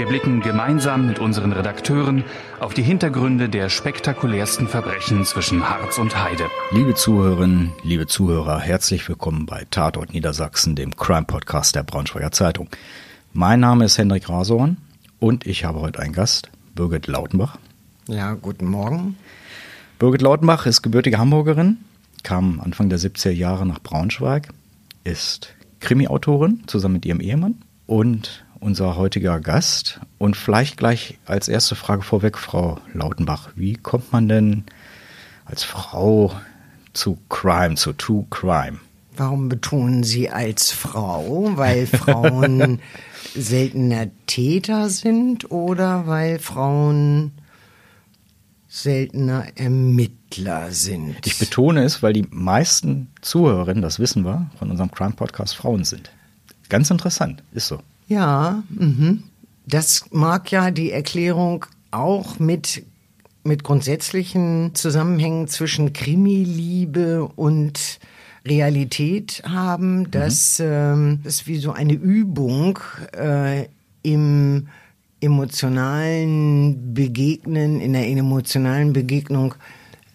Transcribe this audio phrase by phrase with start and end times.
[0.00, 2.24] Wir blicken gemeinsam mit unseren Redakteuren
[2.58, 6.46] auf die Hintergründe der spektakulärsten Verbrechen zwischen Harz und Heide.
[6.70, 12.70] Liebe Zuhörerinnen, liebe Zuhörer, herzlich willkommen bei Tatort Niedersachsen, dem Crime-Podcast der Braunschweiger Zeitung.
[13.34, 14.78] Mein Name ist Hendrik Rasorn
[15.18, 17.58] und ich habe heute einen Gast, Birgit Lautenbach.
[18.08, 19.18] Ja, guten Morgen.
[19.98, 21.76] Birgit Lautenbach ist gebürtige Hamburgerin,
[22.22, 24.48] kam Anfang der 70er Jahre nach Braunschweig,
[25.04, 30.00] ist Krimi-Autorin zusammen mit ihrem Ehemann und unser heutiger Gast.
[30.18, 34.64] Und vielleicht gleich als erste Frage vorweg, Frau Lautenbach, wie kommt man denn
[35.44, 36.32] als Frau
[36.92, 38.78] zu Crime, zu True Crime?
[39.16, 41.52] Warum betonen Sie als Frau?
[41.56, 42.80] Weil Frauen
[43.34, 47.32] seltener Täter sind oder weil Frauen
[48.68, 51.26] seltener Ermittler sind.
[51.26, 56.12] Ich betone es, weil die meisten Zuhörerinnen, das wissen wir, von unserem Crime-Podcast Frauen sind.
[56.68, 57.82] Ganz interessant, ist so.
[58.10, 59.22] Ja, mhm.
[59.66, 62.82] das mag ja die Erklärung auch mit,
[63.44, 68.00] mit grundsätzlichen Zusammenhängen zwischen Krimi-Liebe und
[68.44, 70.10] Realität haben.
[70.10, 70.66] Das mhm.
[70.66, 72.80] ähm, ist wie so eine Übung
[73.16, 73.66] äh,
[74.02, 74.66] im
[75.20, 79.54] emotionalen Begegnen, in der emotionalen Begegnung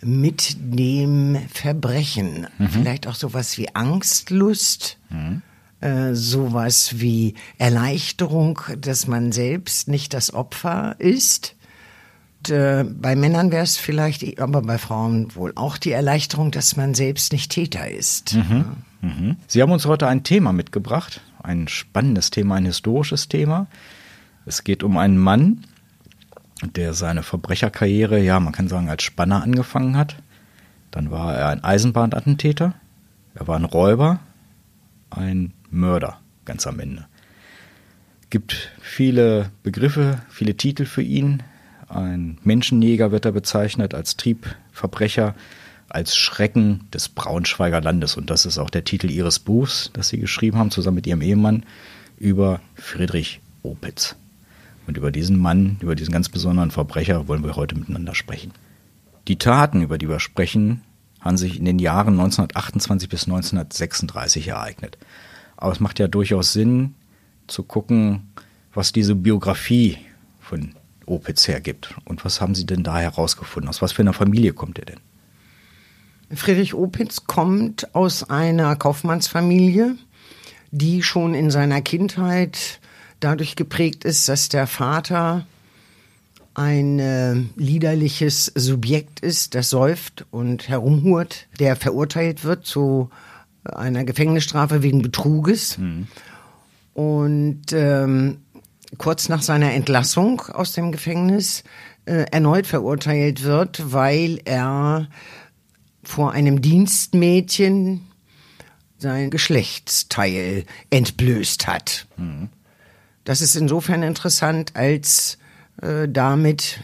[0.02, 2.48] mit dem Verbrechen.
[2.58, 2.68] Mhm.
[2.68, 5.42] Vielleicht auch sowas wie Angstlust, mhm.
[5.82, 11.56] Äh, sowas wie Erleichterung, dass man selbst nicht das Opfer ist.
[12.40, 16.76] Und, äh, bei Männern wäre es vielleicht, aber bei Frauen wohl auch die Erleichterung, dass
[16.76, 18.36] man selbst nicht Täter ist.
[18.36, 18.66] Mhm.
[19.02, 19.38] Mhm.
[19.48, 23.68] Sie haben uns heute ein Thema mitgebracht, ein spannendes Thema, ein historisches Thema.
[24.46, 25.66] Es geht um einen Mann,
[26.64, 30.16] der seine Verbrecherkarriere, ja, man kann sagen, als Spanner angefangen hat.
[30.92, 32.74] Dann war er ein Eisenbahnattentäter,
[33.34, 34.20] er war ein Räuber,
[35.10, 37.06] ein Mörder, ganz am Ende.
[38.30, 41.44] Gibt viele Begriffe, viele Titel für ihn.
[41.88, 45.36] Ein Menschenjäger wird er bezeichnet, als Triebverbrecher,
[45.90, 48.18] als Schrecken des Braunschweiger Landes.
[48.18, 51.22] Und das ist auch der Titel ihres Buchs, das sie geschrieben haben, zusammen mit ihrem
[51.22, 51.64] Ehemann,
[52.18, 54.16] über Friedrich Opitz.
[54.88, 58.52] Und über diesen Mann, über diesen ganz besonderen Verbrecher wollen wir heute miteinander sprechen.
[59.28, 60.82] Die Taten, über die wir sprechen,
[61.20, 64.98] haben sich in den Jahren 1928 bis 1936 ereignet.
[65.66, 66.94] Aber es macht ja durchaus Sinn
[67.48, 68.30] zu gucken,
[68.76, 69.98] was diese Biografie
[70.40, 70.76] von
[71.08, 71.96] Opitz hergibt.
[72.06, 73.68] Und was haben Sie denn da herausgefunden?
[73.68, 75.00] Aus was für einer Familie kommt er denn?
[76.38, 79.96] Friedrich Opitz kommt aus einer Kaufmannsfamilie,
[80.70, 82.80] die schon in seiner Kindheit
[83.20, 85.48] dadurch geprägt ist, dass der Vater
[86.54, 93.10] ein äh, liederliches Subjekt ist, das säuft und herumhurt, der verurteilt wird zu
[93.66, 95.78] einer Gefängnisstrafe wegen Betruges.
[95.78, 96.08] Mhm.
[96.94, 98.38] Und ähm,
[98.98, 101.64] kurz nach seiner Entlassung aus dem Gefängnis
[102.06, 105.08] äh, erneut verurteilt wird, weil er
[106.04, 108.08] vor einem Dienstmädchen
[108.98, 112.08] sein Geschlechtsteil entblößt hat.
[112.18, 112.50] Mhm.
[113.24, 115.38] Das ist insofern interessant, als
[115.82, 116.80] äh, damit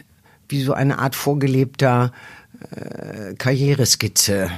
[0.49, 2.11] wie so eine Art vorgelebter
[2.71, 4.51] äh, Karriereskizze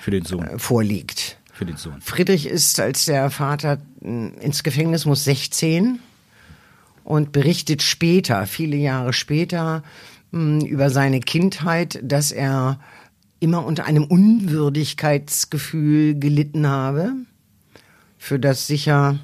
[0.00, 1.38] für den Sohn äh, vorliegt.
[1.60, 2.00] Für den Sohn.
[2.00, 5.98] Friedrich ist als der Vater äh, ins Gefängnis muss 16
[7.04, 9.82] und berichtet später, viele Jahre später,
[10.30, 12.80] mh, über seine Kindheit, dass er
[13.40, 17.12] immer unter einem Unwürdigkeitsgefühl gelitten habe,
[18.16, 19.18] für das sicher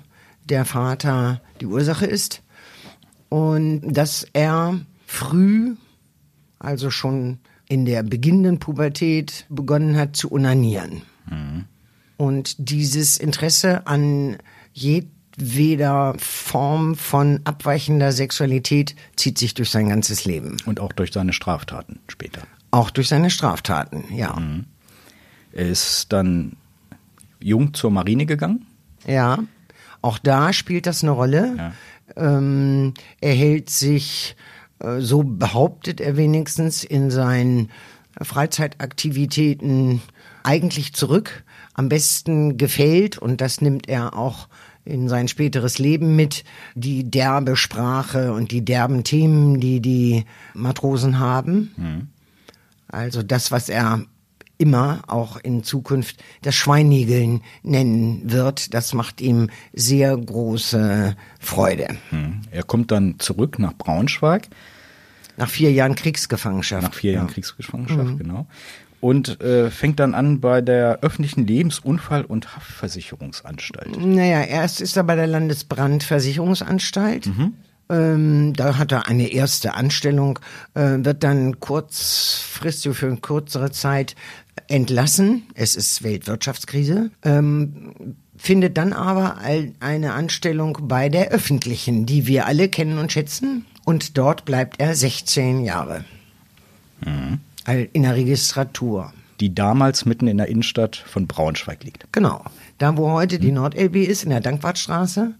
[0.44, 2.42] der Vater die Ursache ist
[3.30, 5.74] und dass er früh,
[6.58, 11.00] also schon in der beginnenden Pubertät, begonnen hat zu unanieren.
[11.30, 11.64] Mhm.
[12.16, 14.38] Und dieses Interesse an
[14.72, 20.56] jedweder Form von abweichender Sexualität zieht sich durch sein ganzes Leben.
[20.66, 22.42] Und auch durch seine Straftaten später.
[22.70, 24.34] Auch durch seine Straftaten, ja.
[24.34, 24.64] Mhm.
[25.52, 26.56] Er ist dann
[27.40, 28.66] jung zur Marine gegangen.
[29.06, 29.38] Ja.
[30.02, 31.54] Auch da spielt das eine Rolle.
[31.56, 31.72] Ja.
[32.16, 34.36] Ähm, er hält sich,
[34.78, 37.70] äh, so behauptet er wenigstens, in seinen
[38.20, 40.00] Freizeitaktivitäten
[40.42, 41.44] eigentlich zurück.
[41.78, 44.48] Am besten gefällt, und das nimmt er auch
[44.86, 46.42] in sein späteres Leben mit,
[46.74, 50.24] die derbe Sprache und die derben Themen, die die
[50.54, 51.74] Matrosen haben.
[51.76, 52.08] Mhm.
[52.88, 54.06] Also das, was er
[54.56, 58.72] immer auch in Zukunft das Schweinigeln nennen wird.
[58.72, 61.88] Das macht ihm sehr große Freude.
[62.10, 62.40] Mhm.
[62.50, 64.48] Er kommt dann zurück nach Braunschweig.
[65.36, 66.84] Nach vier Jahren Kriegsgefangenschaft.
[66.84, 67.34] Nach vier Jahren ja.
[67.34, 68.18] Kriegsgefangenschaft, mhm.
[68.18, 68.46] genau
[69.06, 74.04] und äh, fängt dann an bei der öffentlichen Lebensunfall- und Haftversicherungsanstalt.
[74.04, 77.26] Naja, erst ist er bei der Landesbrandversicherungsanstalt.
[77.26, 77.52] Mhm.
[77.88, 80.40] Ähm, da hat er eine erste Anstellung,
[80.74, 84.16] äh, wird dann kurzfristig für eine kürzere Zeit
[84.66, 85.44] entlassen.
[85.54, 87.12] Es ist Weltwirtschaftskrise.
[87.22, 89.36] Ähm, findet dann aber
[89.78, 93.66] eine Anstellung bei der öffentlichen, die wir alle kennen und schätzen.
[93.84, 96.04] Und dort bleibt er 16 Jahre.
[97.04, 99.12] Mhm in der Registratur.
[99.40, 102.10] Die damals mitten in der Innenstadt von Braunschweig liegt.
[102.12, 102.42] Genau.
[102.78, 105.34] Da, wo heute die NordLB ist, in der Dankwartstraße.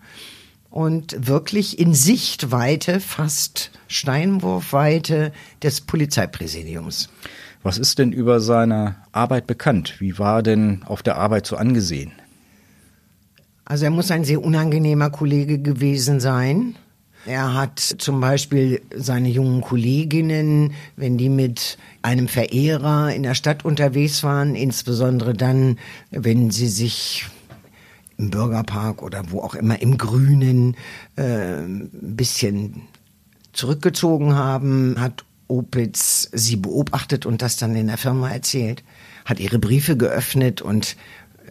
[0.71, 5.33] Und wirklich in Sichtweite, fast Steinwurfweite
[5.63, 7.09] des Polizeipräsidiums.
[7.63, 9.95] Was ist denn über seine Arbeit bekannt?
[9.99, 12.13] Wie war denn auf der Arbeit so angesehen?
[13.65, 16.77] Also er muss ein sehr unangenehmer Kollege gewesen sein.
[17.27, 23.65] Er hat zum Beispiel seine jungen Kolleginnen, wenn die mit einem Verehrer in der Stadt
[23.65, 25.79] unterwegs waren, insbesondere dann,
[26.11, 27.27] wenn sie sich
[28.17, 30.77] im Bürgerpark oder wo auch immer im Grünen
[31.17, 32.83] äh, ein bisschen
[33.53, 38.85] zurückgezogen haben, hat Opitz sie beobachtet und das dann in der Firma erzählt,
[39.25, 40.97] hat ihre Briefe geöffnet und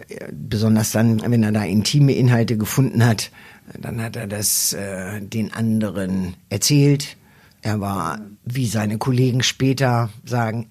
[0.08, 3.32] äh, besonders dann, wenn er da intime Inhalte gefunden hat,
[3.74, 7.18] dann hat er das äh, den anderen erzählt.
[7.62, 10.68] Er war, wie seine Kollegen später sagen,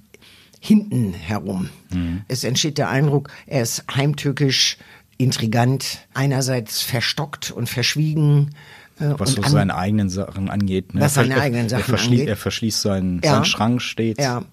[0.61, 1.69] hinten herum.
[1.93, 2.23] Mhm.
[2.29, 4.79] Es entsteht der Eindruck, er ist heimtückisch,
[5.19, 8.51] intrigant, einerseits verstockt und verschwiegen.
[8.99, 10.95] Äh, was so seine eigenen Sachen angeht.
[10.95, 11.01] Ne?
[11.01, 12.29] Was seine eigenen Sachen er verschließt, angeht.
[12.29, 13.33] Er verschließt seinen, ja.
[13.33, 14.23] seinen Schrank stets.
[14.23, 14.45] Ja,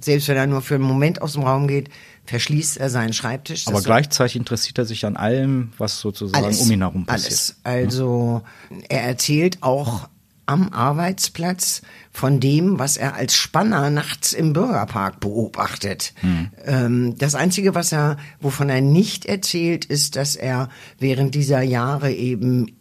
[0.00, 1.88] selbst wenn er nur für einen Moment aus dem Raum geht,
[2.24, 3.66] verschließt er seinen Schreibtisch.
[3.66, 7.32] Aber gleichzeitig interessiert er sich an allem, was sozusagen alles, um ihn herum passiert.
[7.32, 7.56] Alles.
[7.62, 8.42] Also
[8.88, 10.08] er erzählt auch
[10.46, 16.12] am Arbeitsplatz von dem, was er als Spanner nachts im Bürgerpark beobachtet.
[16.20, 17.14] Hm.
[17.16, 20.68] das Einzige, was er, wovon er nicht erzählt, ist, dass er
[20.98, 22.76] während dieser Jahre eben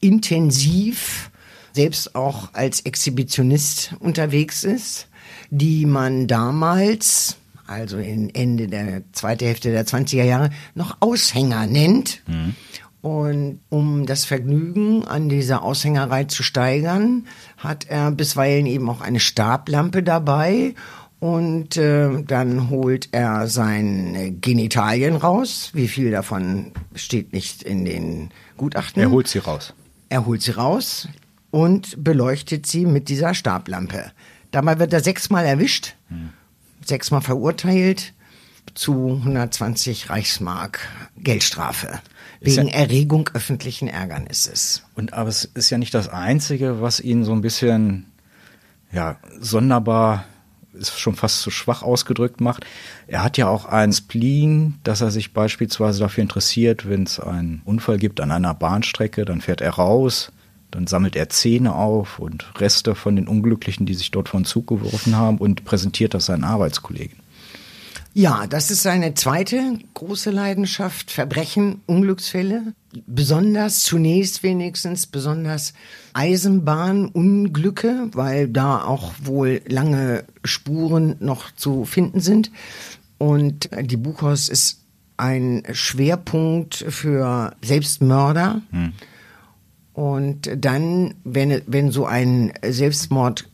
[0.00, 1.30] intensiv
[1.74, 5.08] selbst auch als Exhibitionist unterwegs ist,
[5.50, 7.36] die man damals
[7.72, 12.22] also in Ende der zweiten Hälfte der 20er Jahre, noch Aushänger nennt.
[12.26, 12.54] Mhm.
[13.00, 17.26] Und um das Vergnügen an dieser Aushängerei zu steigern,
[17.56, 20.74] hat er bisweilen eben auch eine Stablampe dabei
[21.18, 25.70] und äh, dann holt er seine Genitalien raus.
[25.72, 29.02] Wie viel davon steht nicht in den Gutachten.
[29.02, 29.74] Er holt sie raus.
[30.08, 31.08] Er holt sie raus
[31.50, 34.12] und beleuchtet sie mit dieser Stablampe.
[34.52, 35.96] Dabei wird er sechsmal erwischt.
[36.08, 36.30] Hm
[36.84, 38.12] sechsmal verurteilt
[38.74, 42.00] zu 120 Reichsmark Geldstrafe.
[42.40, 44.82] Wegen ja, Erregung öffentlichen Ärgernisses.
[44.94, 48.06] Und aber es ist ja nicht das Einzige, was ihn so ein bisschen
[48.92, 50.24] ja, sonderbar
[50.74, 52.64] ist schon fast zu schwach ausgedrückt macht.
[53.06, 57.62] Er hat ja auch ein Spleen, dass er sich beispielsweise dafür interessiert, wenn es einen
[57.64, 60.32] Unfall gibt an einer Bahnstrecke, dann fährt er raus,
[60.72, 64.66] dann sammelt er Zähne auf und Reste von den Unglücklichen, die sich dort von Zug
[64.66, 67.18] geworfen haben und präsentiert das seinen Arbeitskollegen.
[68.14, 72.74] Ja, das ist seine zweite große Leidenschaft, Verbrechen, Unglücksfälle.
[73.06, 75.72] Besonders, zunächst wenigstens, besonders
[76.12, 82.50] Eisenbahnunglücke, weil da auch wohl lange Spuren noch zu finden sind.
[83.16, 84.80] Und die Buchhaus ist
[85.16, 88.60] ein Schwerpunkt für Selbstmörder.
[88.70, 88.92] Hm
[89.94, 93.48] und dann, wenn, wenn so ein Selbstmord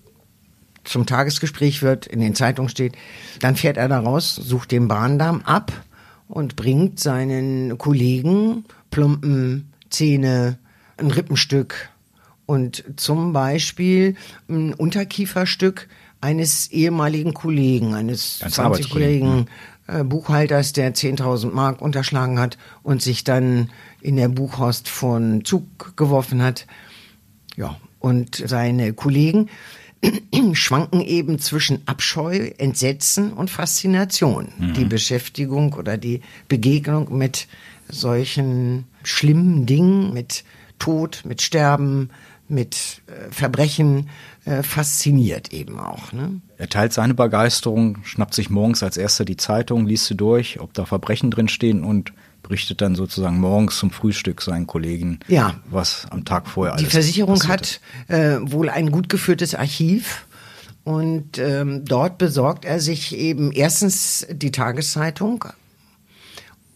[0.85, 2.95] zum Tagesgespräch wird, in den Zeitungen steht,
[3.41, 5.73] dann fährt er da raus, sucht den Bahndamm ab
[6.29, 10.59] und bringt seinen Kollegen Plumpen, Zähne,
[10.97, 11.91] ein Rippenstück
[12.47, 14.17] und zum Beispiel
[14.49, 15.89] ein Unterkieferstück
[16.21, 19.47] eines ehemaligen Kollegen, eines 20-jährigen
[19.87, 25.97] äh, Buchhalters, der 10.000 Mark unterschlagen hat und sich dann in der Buchhorst von Zug
[25.97, 26.67] geworfen hat.
[27.57, 29.49] Ja, und seine Kollegen
[30.53, 34.53] schwanken eben zwischen Abscheu, Entsetzen und Faszination.
[34.59, 34.75] Mhm.
[34.75, 37.49] Die Beschäftigung oder die Begegnung mit
[37.89, 40.45] solchen schlimmen Dingen, mit
[40.79, 42.11] Tod, mit Sterben,
[42.49, 44.09] mit äh, Verbrechen
[44.45, 46.13] äh, fasziniert eben auch.
[46.13, 46.41] Ne?
[46.57, 50.73] Er teilt seine Begeisterung, schnappt sich morgens als erster die Zeitung, liest sie durch, ob
[50.75, 52.13] da Verbrechen drin stehen und
[52.49, 55.61] berichtet dann sozusagen morgens zum Frühstück seinen Kollegen, ja.
[55.71, 57.79] was am Tag vorher alles Die Versicherung passierte.
[58.09, 60.27] hat äh, wohl ein gut geführtes Archiv
[60.85, 65.45] und ähm, dort besorgt er sich eben erstens die Tageszeitung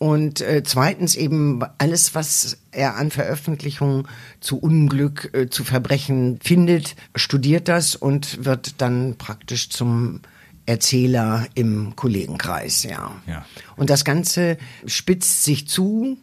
[0.03, 4.09] und äh, zweitens eben alles, was er an Veröffentlichungen
[4.41, 10.21] zu Unglück, äh, zu Verbrechen findet, studiert das und wird dann praktisch zum
[10.67, 13.13] Erzähler im Kollegenkreis, ja.
[13.27, 13.45] Ja.
[13.77, 16.19] Und das Ganze spitzt sich zu,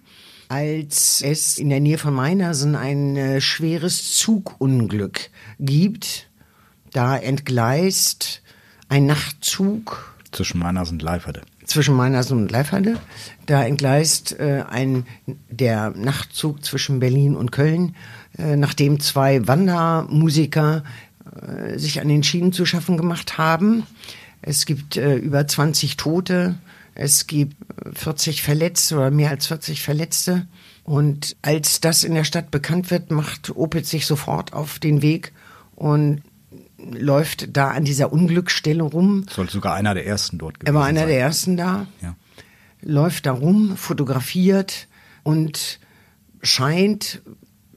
[0.48, 5.30] als es in der Nähe von Meinersen ein äh, schweres Zugunglück
[5.60, 6.30] gibt.
[6.92, 8.42] Da entgleist
[8.88, 11.42] ein Nachtzug Zwischen Meiners und Leiferde.
[11.66, 12.98] zwischen Meinersen und Leiferde.
[13.46, 15.06] Da entgleist äh, ein
[15.50, 17.96] der Nachtzug zwischen Berlin und Köln,
[18.38, 20.84] äh, nachdem zwei Wandermusiker
[21.42, 23.84] äh, sich an den Schienen zu schaffen gemacht haben.
[24.42, 26.56] Es gibt äh, über 20 Tote,
[26.96, 27.56] es gibt
[27.86, 30.48] äh, 40 Verletzte oder mehr als 40 Verletzte.
[30.84, 35.34] Und als das in der Stadt bekannt wird, macht Opitz sich sofort auf den Weg
[35.76, 36.22] und
[36.78, 39.26] läuft da an dieser Unglücksstelle rum.
[39.30, 41.10] Sollte sogar einer der ersten dort gewesen Er war einer sein.
[41.10, 42.16] der ersten da, Ja.
[42.82, 44.88] läuft da rum, fotografiert
[45.24, 45.80] und
[46.42, 47.22] scheint,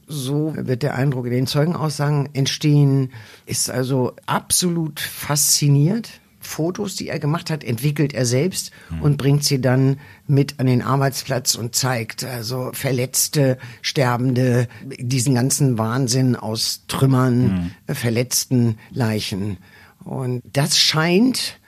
[0.07, 3.11] so wird der Eindruck in den Zeugenaussagen entstehen,
[3.45, 6.09] ist also absolut fasziniert.
[6.45, 8.71] Fotos, die er gemacht hat, entwickelt er selbst
[9.01, 14.67] und bringt sie dann mit an den Arbeitsplatz und zeigt also Verletzte, Sterbende,
[14.99, 19.57] diesen ganzen Wahnsinn aus Trümmern, äh, verletzten Leichen.
[20.03, 21.59] Und das scheint,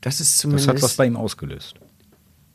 [0.00, 0.68] das ist Das zumindest.
[0.68, 1.74] hat was bei ihm ausgelöst.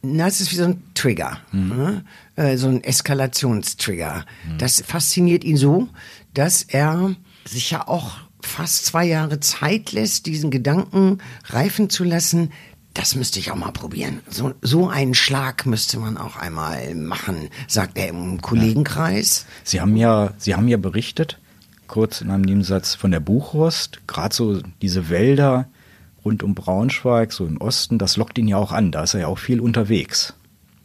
[0.04, 2.06] Na, es ist wie so ein Trigger, ne?
[2.36, 4.26] äh, so ein Eskalationstrigger.
[4.58, 5.88] Das fasziniert ihn so,
[6.34, 7.16] dass er
[7.46, 8.18] sich ja auch
[8.48, 12.52] fast zwei Jahre Zeit lässt, diesen Gedanken reifen zu lassen.
[12.94, 14.22] Das müsste ich auch mal probieren.
[14.30, 19.46] So, so einen Schlag müsste man auch einmal machen, sagt er im Kollegenkreis.
[19.64, 21.38] Sie haben ja, Sie haben ja berichtet,
[21.86, 25.68] kurz in einem Nebensatz von der Buchhorst, gerade so diese Wälder
[26.26, 28.92] rund um Braunschweig, so im Osten, das lockt ihn ja auch an.
[28.92, 30.34] Da ist er ja auch viel unterwegs.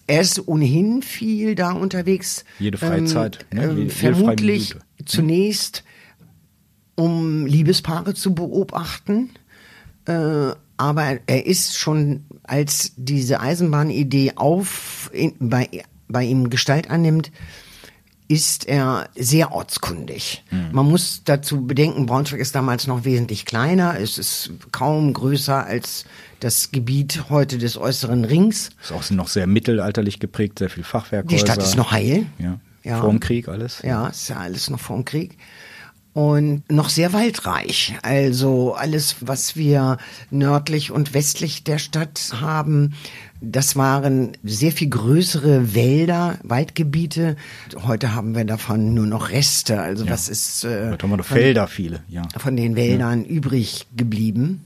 [0.07, 2.45] Er ist ohnehin viel da unterwegs.
[2.59, 3.63] Jede freie Zeit, ne?
[3.65, 4.85] ähm, Jede- jede vermutlich Minute.
[5.07, 5.85] zunächst,
[6.95, 9.31] um Liebespaare zu beobachten.
[10.07, 15.69] Äh, aber er ist schon, als diese Eisenbahnidee auf, in, bei,
[16.09, 17.31] bei ihm Gestalt annimmt,
[18.33, 20.43] ist er sehr ortskundig.
[20.73, 24.01] Man muss dazu bedenken, Braunschweig ist damals noch wesentlich kleiner.
[24.01, 26.07] Es ist kaum größer als
[26.41, 28.71] das Gebiet heute des äußeren Rings.
[28.83, 31.37] Ist auch noch sehr mittelalterlich geprägt, sehr viel Fachwerkhäuser.
[31.37, 32.25] Die Stadt ist noch heil.
[32.39, 32.59] Ja.
[32.85, 33.01] Ja.
[33.01, 33.83] Vor dem Krieg alles.
[33.83, 35.37] Ja, ist ja alles noch vor dem Krieg.
[36.15, 37.95] Und noch sehr waldreich.
[38.03, 39.97] Also alles, was wir
[40.31, 42.95] nördlich und westlich der Stadt haben,
[43.41, 47.37] das waren sehr viel größere Wälder, Waldgebiete.
[47.87, 49.81] Heute haben wir davon nur noch Reste.
[49.81, 52.23] Also was ist äh, Heute haben wir noch Felder viele, ja.
[52.37, 54.63] von den Wäldern übrig geblieben.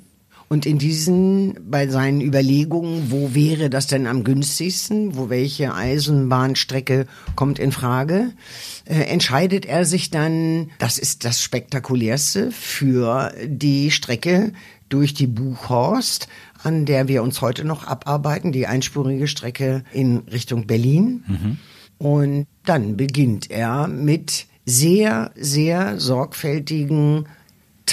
[0.49, 7.07] Und in diesen, bei seinen Überlegungen, wo wäre das denn am günstigsten, wo welche Eisenbahnstrecke
[7.35, 8.33] kommt in Frage,
[8.85, 14.53] äh, entscheidet er sich dann, das ist das Spektakulärste, für die Strecke
[14.89, 16.29] durch die Buchhorst,
[16.63, 21.25] an der wir uns heute noch abarbeiten, die einspurige Strecke in Richtung Berlin.
[21.99, 27.27] Und dann beginnt er mit sehr, sehr sorgfältigen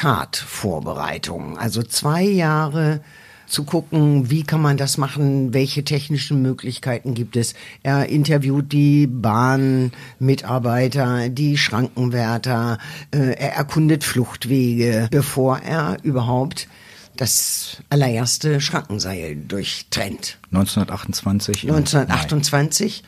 [0.03, 1.57] Tatvorbereitungen.
[1.57, 3.00] Also zwei Jahre
[3.48, 7.53] zu gucken, wie kann man das machen, welche technischen Möglichkeiten gibt es.
[7.83, 12.79] Er interviewt die Bahnmitarbeiter, die Schrankenwärter,
[13.12, 16.67] äh, er erkundet Fluchtwege, bevor er überhaupt
[17.15, 20.38] das allererste Schrankenseil durchtrennt.
[20.51, 21.63] 1928.
[21.63, 23.03] im 1928.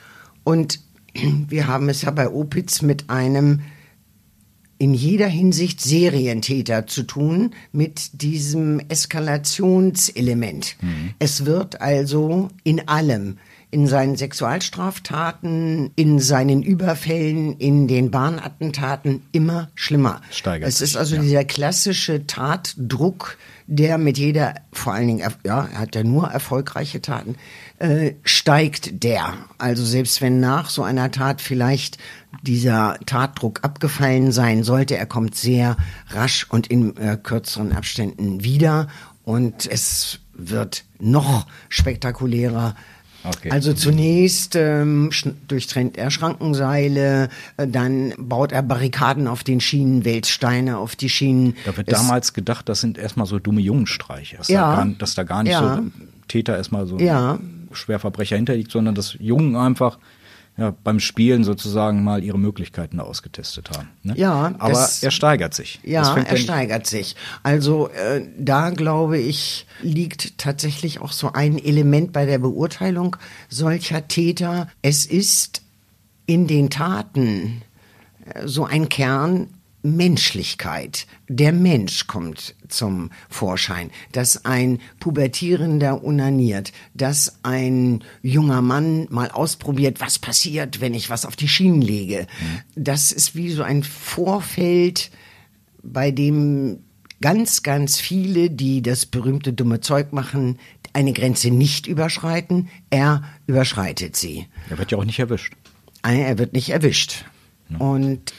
[0.45, 0.79] Und
[1.13, 3.59] wir haben es ja bei Opitz mit einem
[4.77, 10.75] in jeder Hinsicht Serientäter zu tun mit diesem Eskalationselement.
[11.19, 13.37] Es wird also in allem,
[13.71, 20.21] in seinen Sexualstraftaten, in seinen Überfällen, in den Bahnattentaten immer schlimmer.
[20.31, 21.21] Steigert es ist also ja.
[21.21, 26.27] dieser klassische Tatdruck, der mit jeder, vor allen Dingen, er- ja, er hat ja nur
[26.27, 27.35] erfolgreiche Taten,
[27.79, 29.33] äh, steigt der.
[29.57, 31.97] Also selbst wenn nach so einer Tat vielleicht
[32.43, 35.77] dieser Tatdruck abgefallen sein sollte, er kommt sehr
[36.09, 38.87] rasch und in äh, kürzeren Abständen wieder
[39.23, 42.75] und es wird noch spektakulärer
[43.27, 43.49] Okay.
[43.49, 45.09] Also zunächst ähm,
[45.47, 51.09] durchtrennt er Schrankenseile, äh, dann baut er Barrikaden auf den Schienen, wälzt Steine auf die
[51.09, 51.55] Schienen.
[51.65, 54.37] Da wird Es- damals gedacht, das sind erstmal so dumme Jungenstreiche.
[54.37, 54.75] Dass, Ja.
[54.75, 55.77] da, gar, dass da gar nicht Ja.
[55.77, 55.83] so
[56.27, 57.39] Täter erstmal so Ja.
[57.71, 59.97] Schwerverbrecher hinterliegt, sondern dass Jungen einfach
[60.57, 63.89] ja, beim Spielen sozusagen mal ihre Möglichkeiten ausgetestet haben.
[64.03, 64.13] Ne?
[64.17, 65.79] Ja, aber das- er steigert sich.
[65.83, 67.15] Ja, er steigert sich.
[67.43, 73.17] Also äh, da glaube ich, liegt tatsächlich auch so ein Element bei der Beurteilung
[73.49, 74.69] solcher Täter.
[74.81, 75.61] Es ist
[76.25, 77.61] in den Taten
[78.33, 79.47] äh, so ein Kern
[79.85, 81.05] Menschlichkeit.
[81.29, 90.01] Der Mensch kommt zum Vorschein, dass ein Pubertierender unaniert, dass ein junger Mann mal ausprobiert,
[90.01, 92.27] was passiert, wenn ich was auf die Schienen lege.
[92.75, 95.11] Das ist wie so ein Vorfeld,
[95.83, 96.79] bei dem
[97.21, 100.57] ganz, ganz viele, die das berühmte dumme Zeug machen,
[100.93, 102.69] eine Grenze nicht überschreiten.
[102.89, 104.47] Er überschreitet sie.
[104.69, 105.53] Er wird ja auch nicht erwischt.
[106.01, 107.25] Er wird nicht erwischt.
[107.79, 108.33] Und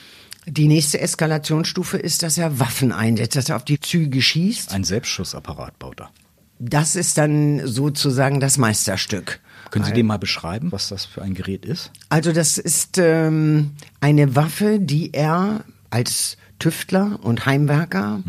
[0.46, 4.72] die nächste Eskalationsstufe ist, dass er Waffen einsetzt, dass er auf die Züge schießt.
[4.72, 6.10] Ein Selbstschussapparat baut er.
[6.58, 9.40] Das ist dann sozusagen das Meisterstück.
[9.70, 11.90] Können Sie dem mal beschreiben, was das für ein Gerät ist?
[12.08, 18.22] Also das ist ähm, eine Waffe, die er als Tüftler und Heimwerker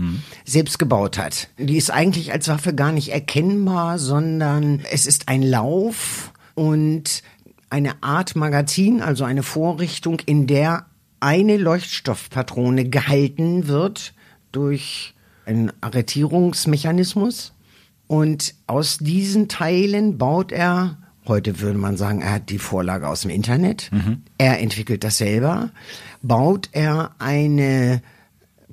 [0.46, 1.48] selbst gebaut hat.
[1.58, 7.24] Die ist eigentlich als Waffe gar nicht erkennbar, sondern es ist ein Lauf und
[7.70, 10.86] eine Art Magazin, also eine Vorrichtung, in der
[11.20, 14.14] eine Leuchtstoffpatrone gehalten wird
[14.52, 15.14] durch
[15.46, 17.54] einen Arretierungsmechanismus.
[18.08, 20.98] Und aus diesen Teilen baut er,
[21.28, 23.90] heute würde man sagen, er hat die Vorlage aus dem Internet,
[24.38, 25.72] er entwickelt das selber,
[26.22, 28.02] baut er eine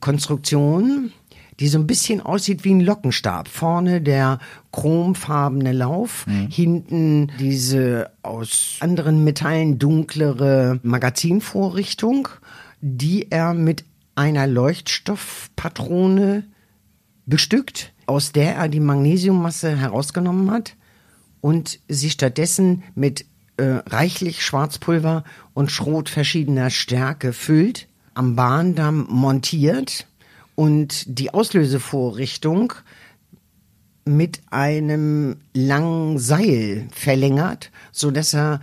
[0.00, 1.12] Konstruktion,
[1.60, 3.48] die so ein bisschen aussieht wie ein Lockenstab.
[3.48, 4.38] Vorne der
[4.74, 12.28] chromfarbene Lauf, hinten diese aus anderen Metallen dunklere Magazinvorrichtung,
[12.80, 13.84] die er mit
[14.16, 16.44] einer Leuchtstoffpatrone
[17.24, 20.74] bestückt, aus der er die Magnesiummasse herausgenommen hat
[21.40, 23.26] und sie stattdessen mit
[23.56, 30.08] äh, reichlich Schwarzpulver und Schrot verschiedener Stärke füllt, am Bahndamm montiert
[30.56, 32.72] und die Auslösevorrichtung
[34.04, 38.60] mit einem langen Seil verlängert, so dass er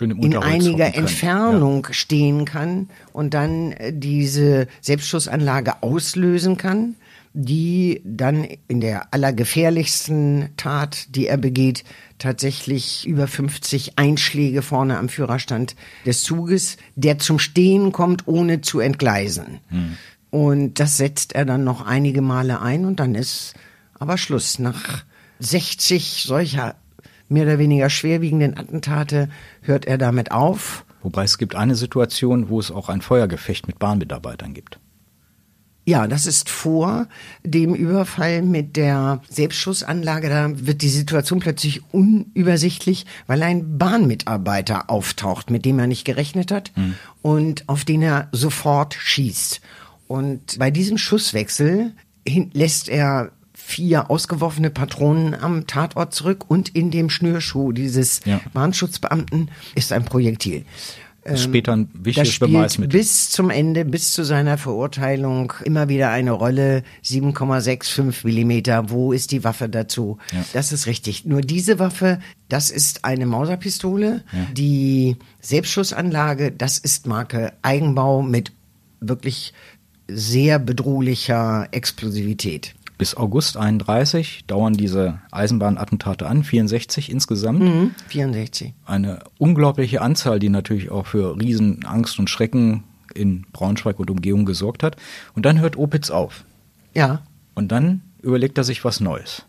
[0.00, 0.94] in einiger.
[0.94, 6.96] Entfernung stehen kann und dann äh, diese Selbstschussanlage auslösen kann,
[7.34, 11.84] die dann in der allergefährlichsten Tat, die er begeht,
[12.18, 15.74] tatsächlich über 50 Einschläge vorne am Führerstand
[16.06, 19.58] des Zuges, der zum Stehen kommt, ohne zu entgleisen.
[20.30, 23.54] Und das setzt er dann noch einige Male ein und dann ist
[23.98, 24.58] aber Schluss.
[24.58, 25.04] Nach
[25.40, 26.74] 60 solcher
[27.28, 29.28] mehr oder weniger schwerwiegenden Attentate
[29.62, 30.84] hört er damit auf.
[31.02, 34.78] Wobei es gibt eine Situation, wo es auch ein Feuergefecht mit Bahnmitarbeitern gibt.
[35.86, 37.08] Ja, das ist vor
[37.42, 40.30] dem Überfall mit der Selbstschussanlage.
[40.30, 46.50] Da wird die Situation plötzlich unübersichtlich, weil ein Bahnmitarbeiter auftaucht, mit dem er nicht gerechnet
[46.50, 46.72] hat
[47.20, 49.60] und auf den er sofort schießt.
[50.06, 51.92] Und bei diesem Schusswechsel
[52.54, 53.32] lässt er
[53.66, 58.40] vier ausgeworfene Patronen am Tatort zurück und in dem Schnürschuh dieses Ja.
[58.52, 60.64] Bahnschutzbeamten ist ein Projektil.
[61.24, 62.98] Das ist später ein Das wichtiges Beweismittel.
[62.98, 66.82] bis zum Ende, bis zu seiner Verurteilung immer wieder eine Rolle.
[67.02, 68.90] 7,65 Millimeter.
[68.90, 70.18] Wo ist die Waffe dazu?
[70.52, 71.24] Das ist richtig.
[71.24, 74.22] Nur diese Waffe, das ist eine Mauserpistole.
[74.52, 78.52] Die Selbstschussanlage, das ist Marke Eigenbau mit
[79.00, 79.54] wirklich
[80.08, 82.74] sehr bedrohlicher Explosivität.
[82.96, 87.92] Bis August 31 dauern diese Eisenbahnattentate an, 64 insgesamt.
[88.08, 88.72] 64.
[88.86, 94.82] Eine unglaubliche Anzahl, die natürlich auch für Riesenangst und Schrecken in Braunschweig und Umgebung gesorgt
[94.82, 94.96] hat.
[95.34, 96.44] Und dann hört Opitz auf.
[96.94, 97.22] Ja.
[97.54, 99.44] Und dann überlegt er sich was Neues.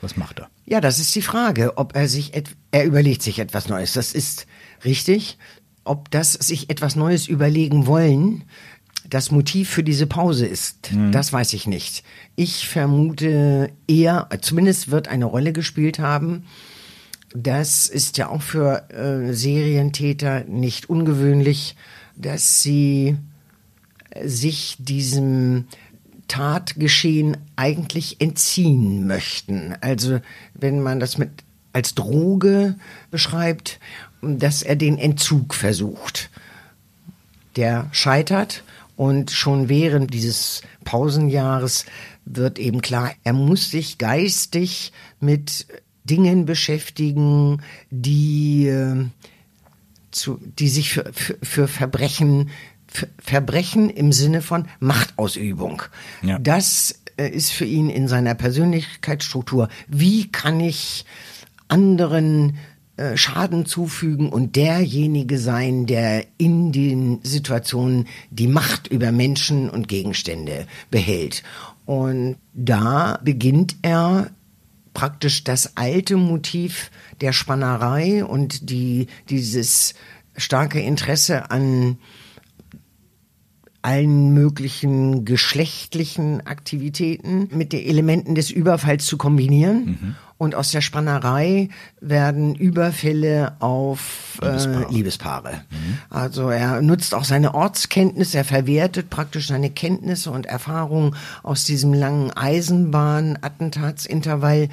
[0.00, 0.48] Was macht er?
[0.64, 2.32] Ja, das ist die Frage, ob er sich,
[2.72, 3.92] er überlegt sich etwas Neues.
[3.92, 4.46] Das ist
[4.84, 5.38] richtig.
[5.84, 8.44] Ob das sich etwas Neues überlegen wollen,
[9.12, 12.02] das Motiv für diese Pause ist, das weiß ich nicht.
[12.34, 16.46] Ich vermute eher, zumindest wird eine Rolle gespielt haben.
[17.34, 21.76] Das ist ja auch für äh, Serientäter nicht ungewöhnlich,
[22.16, 23.18] dass sie
[24.24, 25.66] sich diesem
[26.26, 29.74] Tatgeschehen eigentlich entziehen möchten.
[29.82, 30.20] Also
[30.54, 31.28] wenn man das mit
[31.74, 32.76] als Droge
[33.10, 33.78] beschreibt,
[34.22, 36.30] dass er den Entzug versucht.
[37.56, 38.64] Der scheitert
[39.02, 41.86] und schon während dieses Pausenjahres
[42.24, 45.66] wird eben klar, er muss sich geistig mit
[46.04, 49.06] Dingen beschäftigen, die, äh,
[50.12, 52.50] zu, die sich für, für, für Verbrechen,
[52.86, 55.82] für Verbrechen im Sinne von Machtausübung.
[56.22, 56.38] Ja.
[56.38, 59.68] Das äh, ist für ihn in seiner Persönlichkeitsstruktur.
[59.88, 61.06] Wie kann ich
[61.66, 62.56] anderen
[62.96, 69.88] äh, Schaden zufügen und derjenige sein, der in den Situationen die Macht über Menschen und
[69.88, 71.42] Gegenstände behält.
[71.86, 74.30] Und da beginnt er
[74.94, 79.94] praktisch das alte Motiv der Spannerei und die, dieses
[80.36, 81.98] starke Interesse an
[83.82, 89.84] allen möglichen geschlechtlichen Aktivitäten mit den Elementen des Überfalls zu kombinieren.
[89.84, 90.14] Mhm.
[90.38, 91.68] Und aus der Spannerei
[92.00, 94.84] werden Überfälle auf Liebespaare.
[94.84, 95.62] Äh, Liebespaare.
[95.70, 95.98] Mhm.
[96.10, 101.14] Also er nutzt auch seine Ortskenntnis, er verwertet praktisch seine Kenntnisse und Erfahrungen
[101.44, 104.68] aus diesem langen Eisenbahn-Attentatsintervall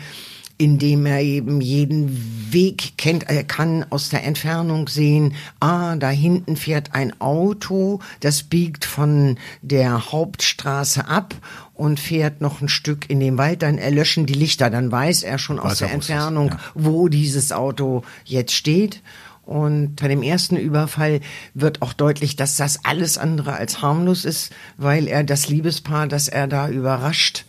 [0.60, 3.30] indem er eben jeden Weg kennt.
[3.30, 9.38] Er kann aus der Entfernung sehen, ah, da hinten fährt ein Auto, das biegt von
[9.62, 11.34] der Hauptstraße ab
[11.74, 15.40] und fährt noch ein Stück in den Wald, dann erlöschen die Lichter, dann weiß er
[15.40, 16.60] schon weiß aus der Entfernung, ja.
[16.76, 19.02] wo dieses Auto jetzt steht.
[19.46, 21.22] Und bei dem ersten Überfall
[21.54, 26.28] wird auch deutlich, dass das alles andere als harmlos ist, weil er das Liebespaar, das
[26.28, 27.46] er da überrascht,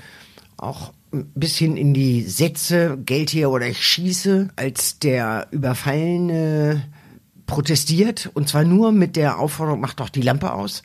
[0.56, 6.82] auch bis hin in die Sätze, Geld hier oder ich schieße, als der Überfallene
[7.46, 10.82] protestiert, und zwar nur mit der Aufforderung, mach doch die Lampe aus,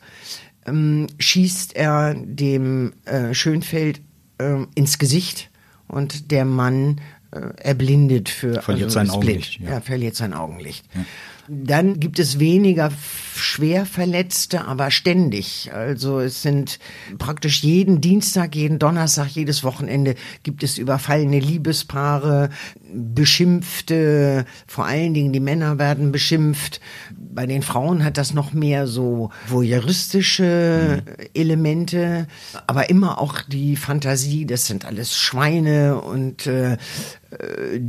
[0.66, 4.00] ähm, schießt er dem äh, Schönfeld
[4.38, 5.50] äh, ins Gesicht
[5.86, 9.60] und der Mann äh, erblindet für verliert also sein Augenlicht.
[9.60, 9.70] Ja.
[9.70, 10.84] Er verliert sein Augenlicht.
[10.94, 11.04] Ja.
[11.48, 12.90] Dann gibt es weniger
[13.36, 15.70] schwer Verletzte, aber ständig.
[15.72, 16.78] Also es sind
[17.18, 22.50] praktisch jeden Dienstag, jeden Donnerstag, jedes Wochenende gibt es überfallene Liebespaare,
[22.92, 26.80] beschimpfte, vor allen Dingen die Männer werden beschimpft.
[27.14, 31.26] Bei den Frauen hat das noch mehr so voyeuristische mhm.
[31.34, 32.26] Elemente,
[32.66, 37.80] aber immer auch die Fantasie, das sind alles Schweine und äh, äh,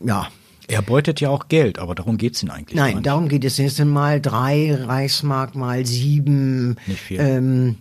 [0.00, 0.28] ja,
[0.70, 3.58] er beutet ja auch Geld, aber darum geht es ihn eigentlich Nein, darum geht es
[3.58, 3.68] nicht.
[3.68, 6.76] Es sind mal drei Reichsmark, mal sieben.
[6.86, 7.20] Nicht viel.
[7.20, 7.76] Ähm,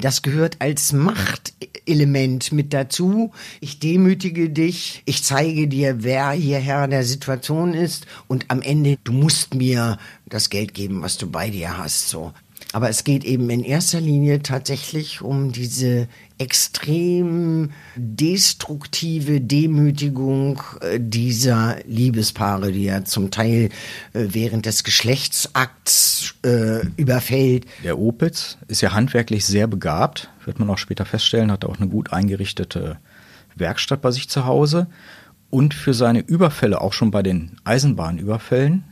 [0.00, 3.32] das gehört als Machtelement mit dazu.
[3.60, 8.98] Ich demütige dich, ich zeige dir, wer hier Herr der Situation ist und am Ende,
[9.04, 12.32] du musst mir das Geld geben, was du bei dir hast, so.
[12.72, 16.08] Aber es geht eben in erster Linie tatsächlich um diese
[16.42, 23.68] extrem destruktive Demütigung äh, dieser Liebespaare, die er zum Teil
[24.12, 27.66] äh, während des Geschlechtsakts äh, überfällt.
[27.84, 31.88] Der Opitz ist ja handwerklich sehr begabt, wird man auch später feststellen, hat auch eine
[31.88, 32.98] gut eingerichtete
[33.54, 34.88] Werkstatt bei sich zu Hause.
[35.48, 38.84] Und für seine Überfälle, auch schon bei den Eisenbahnüberfällen,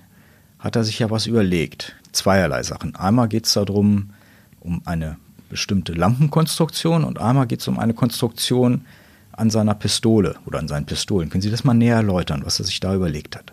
[0.58, 1.96] hat er sich ja was überlegt.
[2.12, 2.94] Zweierlei Sachen.
[2.94, 4.10] Einmal geht es darum,
[4.60, 5.16] um eine
[5.50, 8.86] bestimmte Lampenkonstruktion und einmal geht es um eine Konstruktion
[9.32, 11.28] an seiner Pistole oder an seinen Pistolen.
[11.28, 13.52] Können Sie das mal näher erläutern, was er sich da überlegt hat?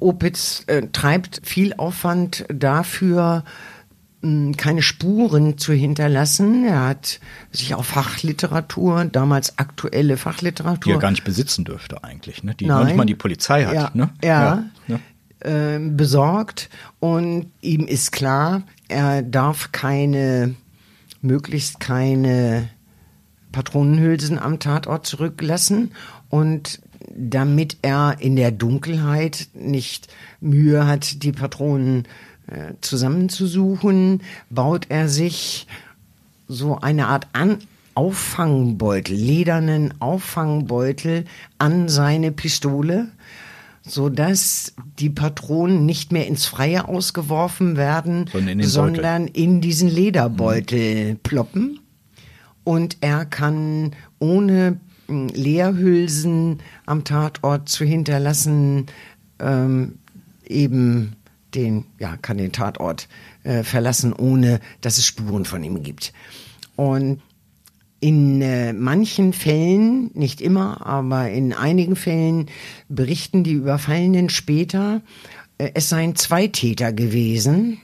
[0.00, 3.44] Opitz äh, treibt viel Aufwand dafür,
[4.22, 6.64] hm, keine Spuren zu hinterlassen.
[6.64, 10.92] Er hat sich auf Fachliteratur, damals aktuelle Fachliteratur.
[10.92, 12.54] Die er gar nicht besitzen dürfte eigentlich, ne?
[12.54, 12.78] die Nein.
[12.78, 13.74] noch nicht mal die Polizei hat.
[13.74, 14.10] Ja, ne?
[14.22, 14.64] ja.
[14.88, 14.98] ja.
[15.40, 20.54] Äh, besorgt und ihm ist klar, er darf keine,
[21.20, 22.68] möglichst keine
[23.52, 25.92] Patronenhülsen am Tatort zurücklassen
[26.28, 26.80] und
[27.16, 30.08] damit er in der Dunkelheit nicht
[30.40, 32.04] Mühe hat, die Patronen
[32.46, 35.66] äh, zusammenzusuchen, baut er sich
[36.48, 37.58] so eine Art an
[37.94, 41.24] Auffangbeutel, ledernen Auffangbeutel
[41.58, 43.08] an seine Pistole,
[43.86, 51.14] so dass die Patronen nicht mehr ins Freie ausgeworfen werden, in sondern in diesen Lederbeutel
[51.14, 51.18] mhm.
[51.18, 51.80] ploppen.
[52.64, 58.86] Und er kann ohne hm, Leerhülsen am Tatort zu hinterlassen,
[59.38, 59.98] ähm,
[60.44, 61.14] eben
[61.54, 63.08] den, ja, kann den Tatort
[63.44, 66.12] äh, verlassen, ohne dass es Spuren von ihm gibt.
[66.74, 67.22] Und
[68.00, 72.46] in äh, manchen Fällen, nicht immer, aber in einigen Fällen
[72.88, 75.00] berichten die Überfallenen später,
[75.58, 77.78] äh, es seien zwei Täter gewesen.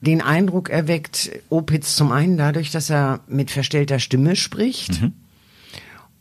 [0.00, 5.02] Den Eindruck erweckt Opitz zum einen dadurch, dass er mit verstellter Stimme spricht.
[5.02, 5.12] Mhm.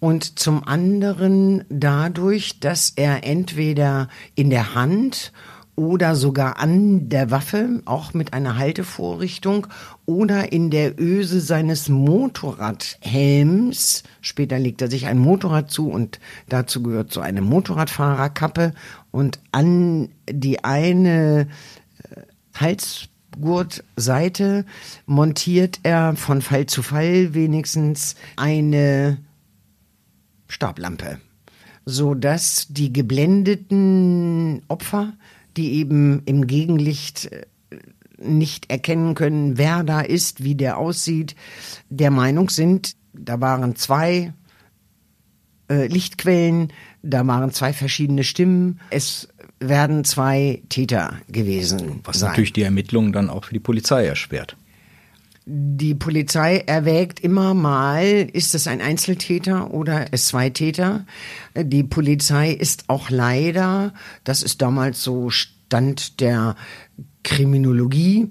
[0.01, 5.33] Und zum anderen dadurch, dass er entweder in der Hand
[5.79, 9.67] oder sogar an der Waffe, auch mit einer Haltevorrichtung
[10.05, 14.03] oder in der Öse seines Motorradhelms.
[14.19, 18.73] Später legt er sich ein Motorrad zu und dazu gehört so eine Motorradfahrerkappe
[19.11, 21.47] und an die eine
[22.03, 22.23] äh,
[22.55, 24.65] Halsgurtseite
[25.05, 29.19] montiert er von Fall zu Fall wenigstens eine
[30.49, 31.21] Stablampe,
[31.85, 35.13] so dass die geblendeten Opfer
[35.59, 37.45] die eben im Gegenlicht äh,
[38.17, 41.35] nicht erkennen können, wer da ist, wie der aussieht,
[41.89, 44.33] der Meinung sind, da waren zwei
[45.69, 46.71] äh, Lichtquellen,
[47.03, 49.27] da waren zwei verschiedene Stimmen, es
[49.59, 51.99] werden zwei Täter gewesen.
[52.05, 52.29] Was sein.
[52.29, 54.55] natürlich die Ermittlungen dann auch für die Polizei erschwert.
[55.51, 61.07] Die Polizei erwägt immer mal, ist es ein Einzeltäter oder es zwei Täter.
[61.55, 66.55] Die Polizei ist auch leider, das ist damals so Stand der
[67.23, 68.29] Kriminologie,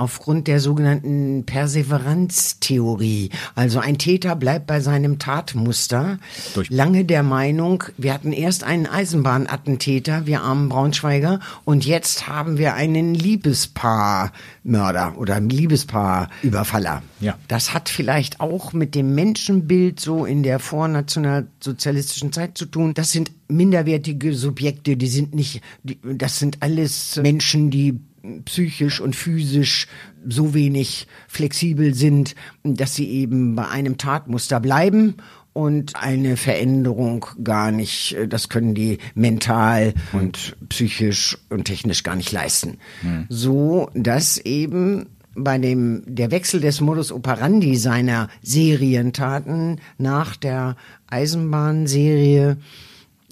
[0.00, 3.30] aufgrund der sogenannten Perseveranztheorie.
[3.54, 6.18] Also ein Täter bleibt bei seinem Tatmuster.
[6.54, 12.56] Durch lange der Meinung, wir hatten erst einen Eisenbahnattentäter, wir armen Braunschweiger, und jetzt haben
[12.56, 17.02] wir einen Liebespaarmörder oder Liebespaarüberfaller.
[17.20, 17.36] Ja.
[17.48, 22.94] Das hat vielleicht auch mit dem Menschenbild so in der vornationalsozialistischen Zeit zu tun.
[22.94, 28.00] Das sind minderwertige Subjekte, die sind nicht, das sind alles Menschen, die
[28.44, 29.86] psychisch und physisch
[30.28, 35.14] so wenig flexibel sind, dass sie eben bei einem Tatmuster bleiben
[35.52, 42.32] und eine Veränderung gar nicht, das können die mental und psychisch und technisch gar nicht
[42.32, 42.78] leisten.
[43.00, 43.26] Hm.
[43.28, 50.76] So, dass eben bei dem, der Wechsel des Modus operandi seiner Serientaten nach der
[51.08, 52.56] Eisenbahnserie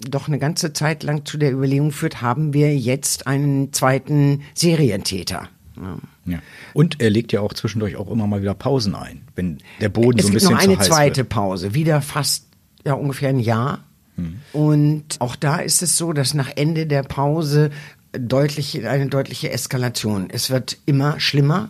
[0.07, 5.49] doch eine ganze Zeit lang zu der Überlegung führt, haben wir jetzt einen zweiten Serientäter.
[5.75, 5.97] Ja.
[6.25, 6.39] ja.
[6.73, 10.19] Und er legt ja auch zwischendurch auch immer mal wieder Pausen ein, wenn der Boden
[10.19, 11.29] es so ein bisschen Es gibt noch eine zweite wird.
[11.29, 12.45] Pause, wieder fast
[12.85, 13.83] ja ungefähr ein Jahr.
[14.15, 14.41] Hm.
[14.53, 17.71] Und auch da ist es so, dass nach Ende der Pause
[18.11, 20.29] deutlich eine deutliche Eskalation.
[20.31, 21.69] Es wird immer schlimmer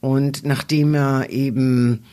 [0.00, 2.04] und nachdem er eben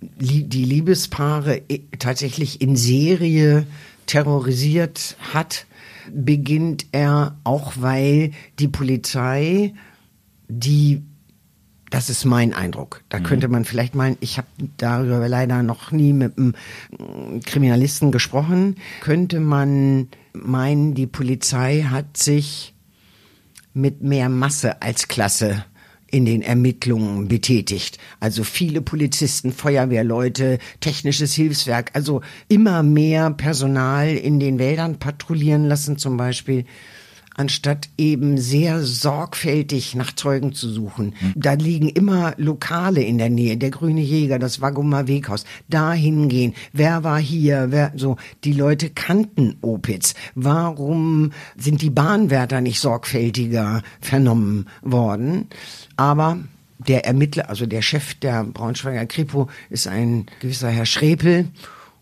[0.00, 1.62] die Liebespaare
[1.98, 3.66] tatsächlich in Serie
[4.06, 5.66] terrorisiert hat,
[6.12, 9.74] beginnt er auch, weil die Polizei,
[10.48, 11.02] die
[11.90, 13.02] das ist mein Eindruck.
[13.08, 13.22] Da mhm.
[13.22, 16.54] könnte man vielleicht mal, ich habe darüber leider noch nie mit einem
[17.44, 22.74] Kriminalisten gesprochen, könnte man meinen, die Polizei hat sich
[23.72, 25.64] mit mehr Masse als Klasse
[26.16, 27.98] in den Ermittlungen betätigt.
[28.20, 35.98] Also viele Polizisten, Feuerwehrleute, technisches Hilfswerk, also immer mehr Personal in den Wäldern patrouillieren lassen
[35.98, 36.64] zum Beispiel
[37.36, 41.14] anstatt eben sehr sorgfältig nach Zeugen zu suchen.
[41.20, 41.32] Mhm.
[41.36, 46.54] Da liegen immer Lokale in der Nähe, der Grüne Jäger, das Waguma Weghaus, da hingehen.
[46.72, 47.66] Wer war hier?
[47.70, 50.14] Wer, so, die Leute kannten Opitz.
[50.34, 55.48] Warum sind die Bahnwärter nicht sorgfältiger vernommen worden?
[55.96, 56.38] Aber
[56.78, 61.48] der Ermittler, also der Chef der Braunschweiger Kripo ist ein gewisser Herr Schrepel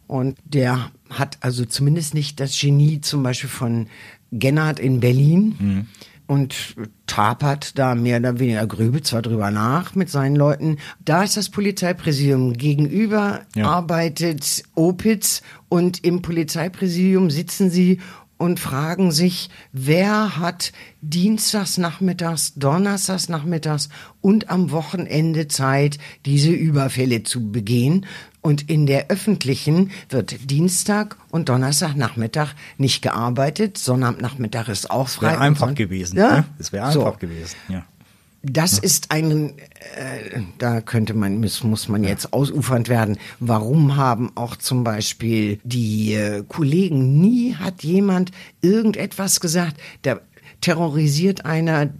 [0.07, 3.87] und der hat also zumindest nicht das Genie zum Beispiel von
[4.32, 5.54] Gennard in Berlin.
[5.58, 5.87] Mhm.
[6.26, 10.78] Und tapert da mehr oder weniger grübelt zwar drüber nach mit seinen Leuten.
[11.04, 12.54] Da ist das Polizeipräsidium.
[12.54, 13.66] Gegenüber ja.
[13.66, 18.00] arbeitet Opitz und im Polizeipräsidium sitzen sie
[18.37, 23.88] und fragen sich, wer hat dienstags nachmittags, donnerstags nachmittags
[24.20, 28.06] und am Wochenende Zeit, diese Überfälle zu begehen.
[28.44, 35.30] Und in der öffentlichen wird Dienstag und Donnerstagnachmittag nicht gearbeitet, sondern Nachmittag ist auch frei.
[35.30, 36.18] Wäre einfach gewesen.
[36.18, 36.37] Ja?
[36.37, 36.44] Ne?
[36.59, 37.18] Es wäre einfach so.
[37.18, 37.57] gewesen.
[37.70, 37.87] Ja.
[38.42, 39.54] Das ist ein,
[39.96, 43.16] äh, da könnte man, muss, muss man jetzt ausufernd werden.
[43.40, 48.30] Warum haben auch zum Beispiel die äh, Kollegen, nie hat jemand
[48.61, 50.20] irgendetwas gesagt, da
[50.61, 51.94] terrorisiert einer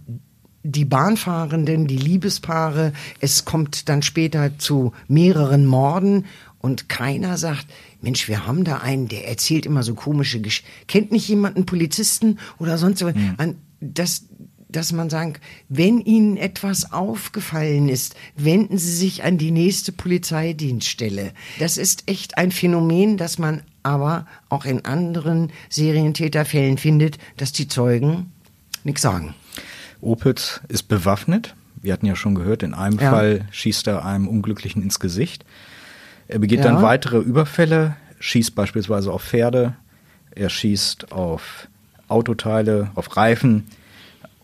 [0.65, 6.25] die Bahnfahrenden, die Liebespaare, es kommt dann später zu mehreren Morden
[6.59, 7.67] und keiner sagt,
[8.01, 10.67] Mensch, wir haben da einen, der erzählt immer so komische Geschichten.
[10.87, 13.13] Kennt nicht jemand einen Polizisten oder sonst was?
[13.13, 13.55] Mhm.
[13.79, 14.25] Das,
[14.67, 21.33] dass man sagt, wenn Ihnen etwas aufgefallen ist, wenden Sie sich an die nächste Polizeidienststelle.
[21.59, 27.67] Das ist echt ein Phänomen, das man aber auch in anderen Serientäterfällen findet, dass die
[27.67, 28.31] Zeugen
[28.83, 29.35] nichts sagen.
[30.01, 31.55] Opitz ist bewaffnet.
[31.81, 33.11] Wir hatten ja schon gehört, in einem ja.
[33.11, 35.45] Fall schießt er einem Unglücklichen ins Gesicht.
[36.27, 36.65] Er begeht ja.
[36.65, 39.75] dann weitere Überfälle, schießt beispielsweise auf Pferde,
[40.31, 41.67] er schießt auf
[42.07, 43.65] Autoteile, auf Reifen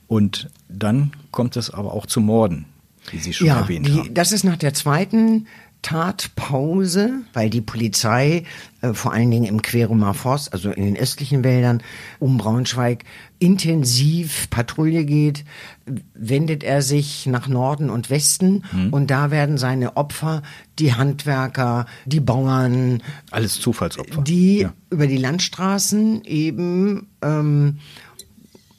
[0.07, 2.65] Und dann kommt es aber auch zu Morden,
[3.11, 4.13] wie Sie schon ja, erwähnt die, haben.
[4.13, 5.47] das ist nach der zweiten
[5.81, 8.45] Tatpause, weil die Polizei
[8.81, 11.81] äh, vor allen Dingen im Querumer Forst, also in den östlichen Wäldern
[12.19, 13.03] um Braunschweig,
[13.41, 15.43] intensiv Patrouille geht,
[16.13, 18.93] wendet er sich nach Norden und Westen Mhm.
[18.93, 20.43] und da werden seine Opfer,
[20.77, 23.01] die Handwerker, die Bauern,
[23.31, 24.21] Alles Zufallsopfer.
[24.21, 24.73] die Ja.
[24.91, 27.79] über die Landstraßen eben ähm,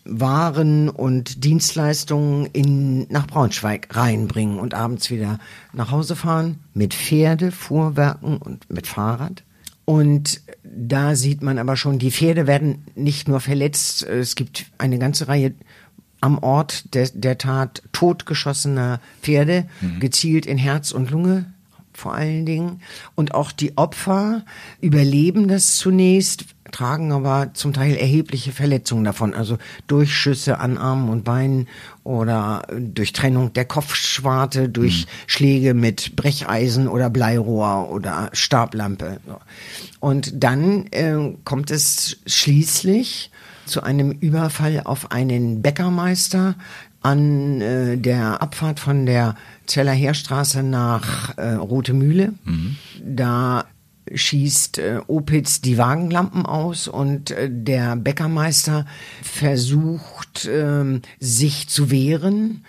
[0.04, 5.38] Waren und Dienstleistungen in, nach Braunschweig reinbringen und abends wieder
[5.72, 9.44] nach Hause fahren mit Pferde, Fuhrwerken und mit Fahrrad.
[9.84, 14.98] Und da sieht man aber schon, die Pferde werden nicht nur verletzt, es gibt eine
[14.98, 15.54] ganze Reihe
[16.20, 19.66] am Ort der, der Tat totgeschossener Pferde,
[19.98, 21.52] gezielt in Herz und Lunge
[21.92, 22.80] vor allen Dingen.
[23.14, 24.44] Und auch die Opfer
[24.80, 31.24] überleben das zunächst, tragen aber zum Teil erhebliche Verletzungen davon, also Durchschüsse an Armen und
[31.24, 31.68] Beinen
[32.02, 39.20] oder Durchtrennung der Kopfschwarte durch Schläge mit Brecheisen oder Bleirohr oder Stablampe.
[40.00, 43.30] Und dann äh, kommt es schließlich
[43.66, 46.56] zu einem Überfall auf einen Bäckermeister
[47.02, 52.32] an äh, der Abfahrt von der Zeller Heerstraße nach äh, Rote Mühle.
[53.04, 53.64] Da
[54.12, 58.86] schießt äh, Opitz die Wagenlampen aus und äh, der Bäckermeister
[59.22, 62.64] versucht ähm, sich zu wehren.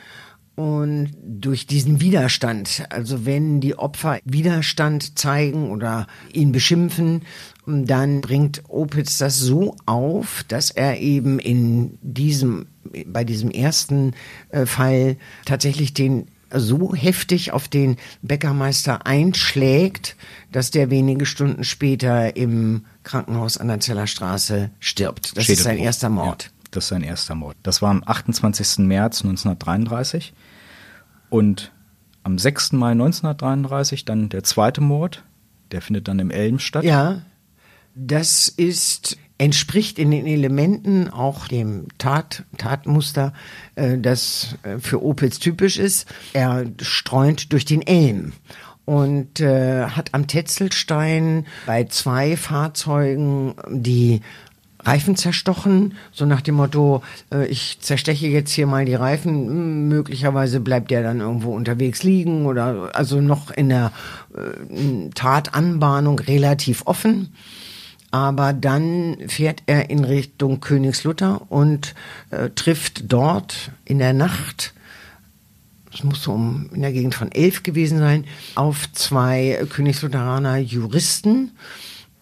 [0.56, 7.24] Und durch diesen Widerstand, also wenn die Opfer Widerstand zeigen oder ihn beschimpfen,
[7.66, 12.68] dann bringt Opitz das so auf, dass er eben in diesem,
[13.08, 14.14] bei diesem ersten
[14.50, 20.16] äh, Fall tatsächlich den so heftig auf den Bäckermeister einschlägt,
[20.52, 25.36] dass der wenige Stunden später im Krankenhaus an der Zeller Straße stirbt.
[25.38, 26.44] Das ist sein erster Mord.
[26.44, 27.58] Ja, das ist sein erster Mord.
[27.64, 28.80] Das war am 28.
[28.80, 30.34] März 1933
[31.30, 31.72] und
[32.24, 32.74] am 6.
[32.74, 35.24] Mai 1933 dann der zweite Mord,
[35.72, 36.84] der findet dann im Elm statt.
[36.84, 37.22] Ja,
[37.96, 43.34] das ist entspricht in den Elementen auch dem Tat, Tatmuster,
[43.76, 46.08] äh, das äh, für Opitz typisch ist.
[46.32, 48.32] Er streunt durch den Elm
[48.86, 54.22] und äh, hat am Tetzelstein bei zwei Fahrzeugen die
[54.80, 57.04] Reifen zerstochen, so nach dem Motto,
[57.48, 62.46] ich zersteche jetzt hier mal die Reifen, hm, möglicherweise bleibt der dann irgendwo unterwegs liegen
[62.46, 63.94] oder also noch in der
[65.16, 67.34] Tatanbahnung relativ offen.
[68.14, 71.96] Aber dann fährt er in Richtung Königslutter und
[72.30, 74.76] äh, trifft dort in der Nacht
[75.92, 81.52] es muss so um in der Gegend von elf gewesen sein, auf zwei Königslutheraner Juristen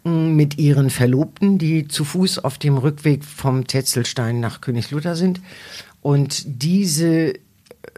[0.03, 5.41] mh, mit ihren Verlobten, die zu Fuß auf dem Rückweg vom Tetzelstein nach Königslutter sind.
[6.01, 7.39] Und diese äh,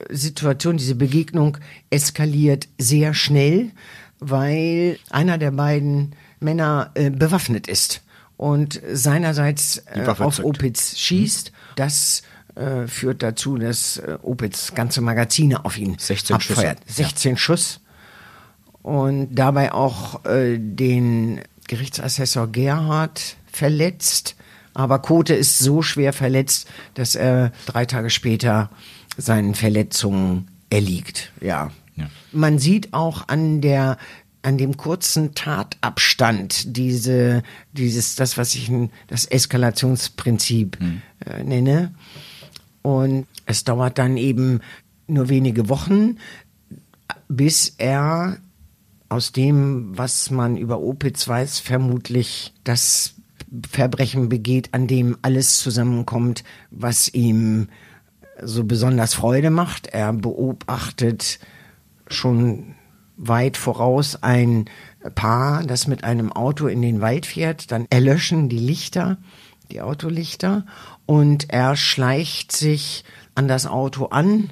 [0.09, 1.57] Situation, diese Begegnung
[1.89, 3.71] eskaliert sehr schnell,
[4.19, 8.01] weil einer der beiden Männer äh, bewaffnet ist
[8.37, 10.47] und seinerseits äh, auf zückt.
[10.47, 11.51] Opitz schießt.
[11.75, 12.23] Das
[12.55, 16.59] äh, führt dazu, dass äh, Opitz ganze Magazine auf ihn 16 Schüsse.
[16.59, 16.77] abfeuert.
[16.87, 17.79] 16 Schuss.
[18.81, 24.35] Und dabei auch äh, den Gerichtsassessor Gerhard verletzt.
[24.73, 28.69] Aber Kote ist so schwer verletzt, dass er drei Tage später
[29.17, 31.31] seinen Verletzungen erliegt.
[31.39, 31.71] Ja.
[31.95, 32.07] Ja.
[32.31, 33.97] Man sieht auch an der
[34.43, 38.71] an dem kurzen Tatabstand diese dieses das was ich
[39.07, 40.77] das Eskalationsprinzip
[41.25, 41.95] äh, nenne
[42.81, 44.61] und es dauert dann eben
[45.07, 46.17] nur wenige Wochen
[47.27, 48.37] bis er
[49.09, 53.13] aus dem, was man über Opitz weiß, vermutlich das
[53.69, 57.67] Verbrechen begeht, an dem alles zusammenkommt, was ihm
[58.41, 59.87] so besonders Freude macht.
[59.87, 61.39] Er beobachtet
[62.07, 62.73] schon
[63.17, 64.65] weit voraus ein
[65.15, 69.17] Paar, das mit einem Auto in den Wald fährt, dann erlöschen die Lichter,
[69.71, 70.65] die Autolichter,
[71.05, 73.03] und er schleicht sich
[73.35, 74.51] an das Auto an,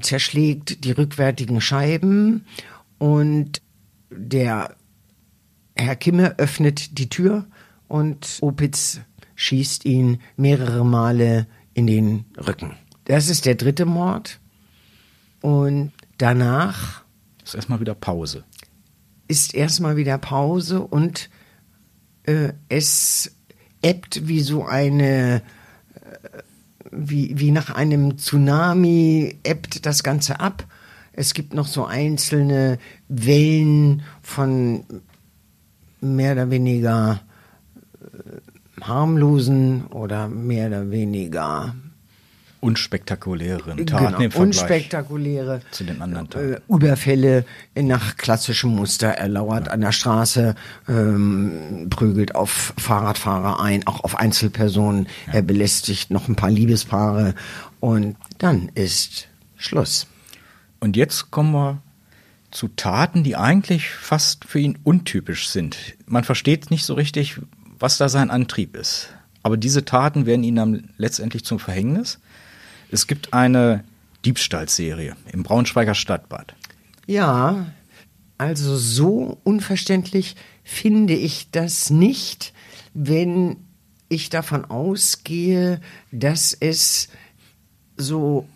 [0.00, 2.46] zerschlägt die rückwärtigen Scheiben
[2.98, 3.62] und
[4.10, 4.76] der
[5.76, 7.46] Herr Kimme öffnet die Tür
[7.88, 9.00] und Opitz
[9.34, 12.76] schießt ihn mehrere Male in den Rücken.
[13.04, 14.38] Das ist der dritte Mord.
[15.40, 17.04] Und danach
[17.50, 18.44] Ist erstmal wieder Pause.
[19.26, 21.30] ist erstmal wieder Pause und
[22.24, 23.36] äh, es
[23.82, 25.42] ebbt wie so eine,
[25.94, 26.38] äh,
[26.90, 30.64] wie, wie nach einem Tsunami ebbt das Ganze ab.
[31.12, 34.84] Es gibt noch so einzelne Wellen von
[36.00, 37.20] mehr oder weniger
[38.00, 41.74] äh, harmlosen oder mehr oder weniger
[42.60, 46.54] unspektakulären Taten Genau, im Vergleich unspektakuläre zu den anderen Taten.
[46.54, 47.44] äh, Überfälle
[47.74, 49.08] nach klassischem Muster.
[49.08, 50.54] Er lauert an der Straße,
[50.88, 55.08] ähm, prügelt auf Fahrradfahrer ein, auch auf Einzelpersonen.
[55.32, 57.34] Er belästigt noch ein paar Liebespaare
[57.80, 60.06] und dann ist Schluss.
[60.80, 61.82] Und jetzt kommen wir
[62.50, 65.76] zu Taten, die eigentlich fast für ihn untypisch sind.
[66.06, 67.40] Man versteht nicht so richtig,
[67.78, 69.08] was da sein Antrieb ist.
[69.42, 72.18] Aber diese Taten werden ihm dann letztendlich zum Verhängnis.
[72.90, 73.84] Es gibt eine
[74.24, 76.54] Diebstahlserie im Braunschweiger Stadtbad.
[77.06, 77.72] Ja,
[78.38, 82.52] also so unverständlich finde ich das nicht,
[82.94, 83.56] wenn
[84.08, 85.80] ich davon ausgehe,
[86.10, 87.08] dass es
[87.96, 88.48] so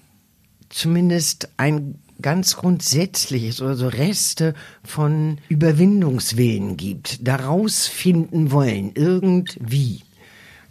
[0.68, 10.03] zumindest ein ganz grundsätzliches oder so Reste von Überwindungswillen gibt, daraus finden wollen, irgendwie.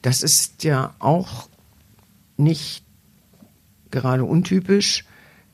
[0.01, 1.47] Das ist ja auch
[2.37, 2.82] nicht
[3.93, 5.05] gerade untypisch,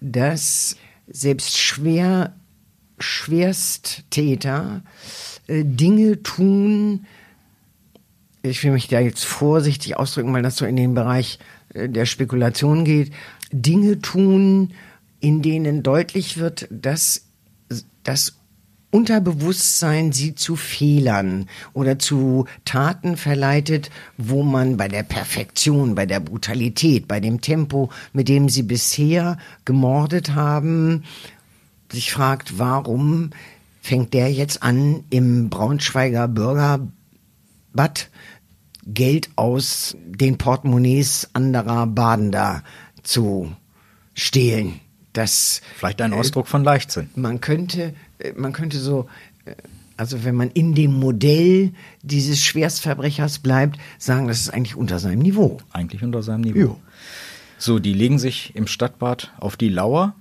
[0.02, 0.76] dass
[1.08, 2.34] selbst schwer
[3.00, 4.82] Schwersttäter
[5.48, 7.06] äh, Dinge tun,
[8.42, 11.40] ich will mich da jetzt vorsichtig ausdrücken, weil das so in den Bereich
[11.74, 13.12] äh, der Spekulation geht,
[13.52, 14.74] Dinge tun,
[15.20, 17.26] in denen deutlich wird, dass
[18.04, 18.39] das
[18.92, 26.20] Unterbewusstsein sie zu Fehlern oder zu Taten verleitet, wo man bei der Perfektion, bei der
[26.20, 31.04] Brutalität, bei dem Tempo, mit dem sie bisher gemordet haben,
[31.92, 33.30] sich fragt, warum
[33.82, 36.90] fängt der jetzt an, im Braunschweiger Bürgerbad
[38.86, 42.64] Geld aus den Portemonnaies anderer Badender
[43.04, 43.56] zu
[44.16, 44.80] stehlen.
[45.14, 47.10] Das Vielleicht ein Ausdruck von Leichtsinn.
[47.16, 47.94] man könnte, äh,
[48.36, 49.08] man könnte so,
[49.46, 49.56] äh,
[49.98, 55.20] also wenn man in dem Modell dieses Schwerstverbrechers bleibt, sagen, das ist eigentlich unter seinem
[55.20, 55.58] Niveau.
[55.72, 56.60] Eigentlich unter seinem Niveau.
[56.60, 56.80] Jo.
[57.58, 60.16] So, die legen sich im Stadtbad auf die Lauer.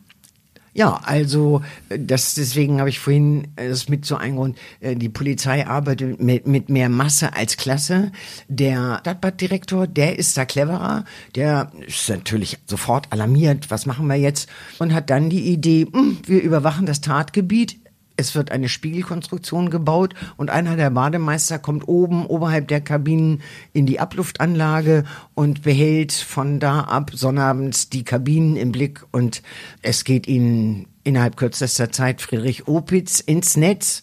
[0.75, 4.59] Ja, also äh, das deswegen habe ich vorhin äh, das mit so ein Grund.
[4.81, 8.13] Die Polizei arbeitet mit, mit mehr Masse als Klasse.
[8.49, 11.05] Der Stadtbaddirektor, der ist da cleverer.
[11.35, 13.71] Der ist natürlich sofort alarmiert.
[13.71, 14.49] Was machen wir jetzt?
[14.79, 17.79] Und hat dann die Idee: hm, Wir überwachen das Tatgebiet.
[18.21, 23.43] Es wird eine Spiegelkonstruktion gebaut und einer der Bademeister kommt oben oberhalb der Kabinen
[23.73, 25.05] in die Abluftanlage
[25.35, 29.43] und behält von da ab sonnabends die Kabinen im Blick und
[29.83, 34.03] es geht ihnen innerhalb kürzester Zeit Friedrich Opitz ins Netz,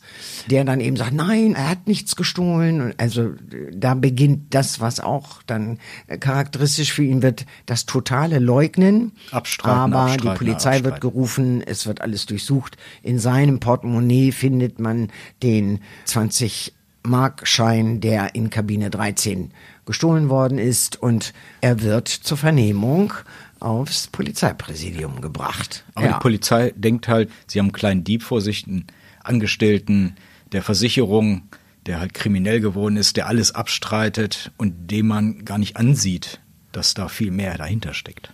[0.49, 2.81] der dann eben sagt, nein, er hat nichts gestohlen.
[2.81, 7.85] Und also äh, da beginnt das, was auch dann äh, charakteristisch für ihn wird, das
[7.85, 9.11] totale Leugnen.
[9.31, 11.09] Abstreiten, Aber abstreiten, die Polizei wird abstreiten.
[11.11, 12.75] gerufen, es wird alles durchsucht.
[13.03, 15.09] In seinem Portemonnaie findet man
[15.43, 19.51] den 20 Markschein, der in Kabine 13
[19.85, 23.13] gestohlen worden ist und er wird zur Vernehmung
[23.59, 25.85] aufs Polizeipräsidium gebracht.
[25.95, 28.85] Aber die Polizei denkt halt, sie haben einen kleinen Dieb vor sich, einen
[29.23, 30.15] Angestellten
[30.51, 31.43] der Versicherung,
[31.85, 36.39] der halt kriminell geworden ist, der alles abstreitet und dem man gar nicht ansieht,
[36.71, 38.33] dass da viel mehr dahinter steckt.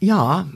[0.00, 0.46] Ja,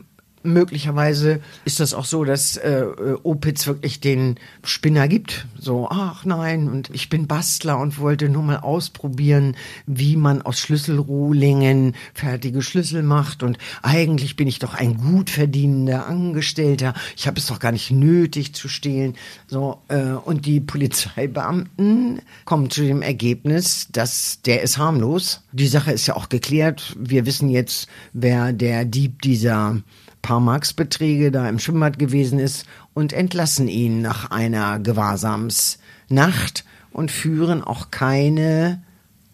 [0.42, 2.84] möglicherweise ist das auch so, dass äh,
[3.22, 5.46] Opitz wirklich den Spinner gibt.
[5.58, 10.58] So, ach nein, und ich bin Bastler und wollte nur mal ausprobieren, wie man aus
[10.60, 13.42] Schlüsselrohlingen fertige Schlüssel macht.
[13.42, 16.94] Und eigentlich bin ich doch ein gut verdienender Angestellter.
[17.16, 19.14] Ich habe es doch gar nicht nötig zu stehlen.
[19.46, 25.42] So, äh, und die Polizeibeamten kommen zu dem Ergebnis, dass der ist harmlos.
[25.52, 26.96] Die Sache ist ja auch geklärt.
[26.98, 29.76] Wir wissen jetzt, wer der Dieb dieser
[30.22, 37.62] paar Marksbeträge da im Schwimmbad gewesen ist und entlassen ihn nach einer Gewahrsamsnacht und führen
[37.62, 38.82] auch keine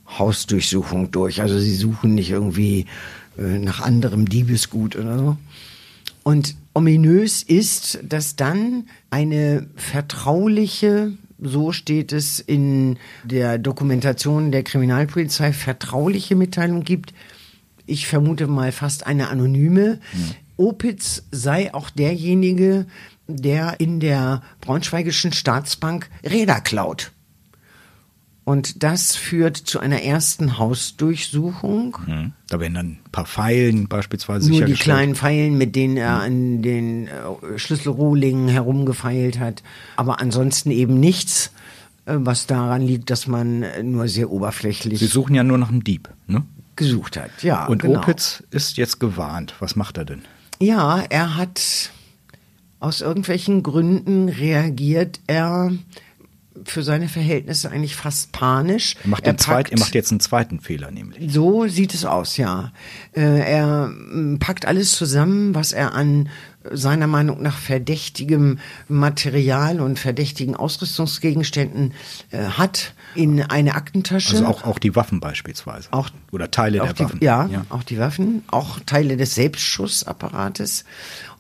[0.07, 1.41] Hausdurchsuchung durch.
[1.41, 2.87] Also sie suchen nicht irgendwie
[3.39, 5.37] äh, nach anderem Diebesgut oder so.
[6.23, 15.53] Und ominös ist, dass dann eine vertrauliche, so steht es in der Dokumentation der Kriminalpolizei,
[15.53, 17.15] vertrauliche Mitteilung gibt.
[17.87, 20.01] Ich vermute mal fast eine anonyme.
[20.57, 22.87] Opitz sei auch derjenige,
[23.27, 27.13] der in der Braunschweigischen Staatsbank Räder klaut.
[28.45, 31.99] Und das führt zu einer ersten Hausdurchsuchung.
[32.07, 32.33] Hm.
[32.49, 36.63] Da werden dann ein paar Pfeilen beispielsweise Nur die kleinen Pfeilen, mit denen er an
[36.63, 39.65] den äh, Schlüsselrohlingen herumgefeilt hat.
[39.97, 41.51] Aber ansonsten eben nichts,
[42.05, 45.71] äh, was daran liegt, dass man äh, nur sehr oberflächlich Sie suchen ja nur nach
[45.71, 46.09] einem Dieb.
[46.29, 46.45] Ne?
[46.77, 47.43] gesucht hat.
[47.43, 48.01] Ja, Und genau.
[48.01, 49.55] Opitz ist jetzt gewarnt.
[49.59, 50.23] Was macht er denn?
[50.59, 51.91] Ja, er hat
[52.81, 55.73] aus irgendwelchen Gründen reagiert er
[56.65, 58.97] für seine Verhältnisse eigentlich fast panisch.
[59.03, 61.33] Er macht, den zweit, er macht jetzt einen zweiten Fehler nämlich.
[61.33, 62.73] So sieht es aus, ja.
[63.13, 63.93] Äh, er
[64.39, 66.29] packt alles zusammen, was er an
[66.73, 68.59] seiner Meinung nach verdächtigem
[68.89, 71.95] Material und verdächtigen Ausrüstungsgegenständen
[72.31, 74.37] äh, hat in eine Aktentasche.
[74.37, 75.89] Also auch, auch die Waffen beispielsweise.
[75.93, 77.21] Auch, Oder Teile der die, Waffen.
[77.23, 80.85] Ja, ja, auch die Waffen, auch Teile des Selbstschussapparates.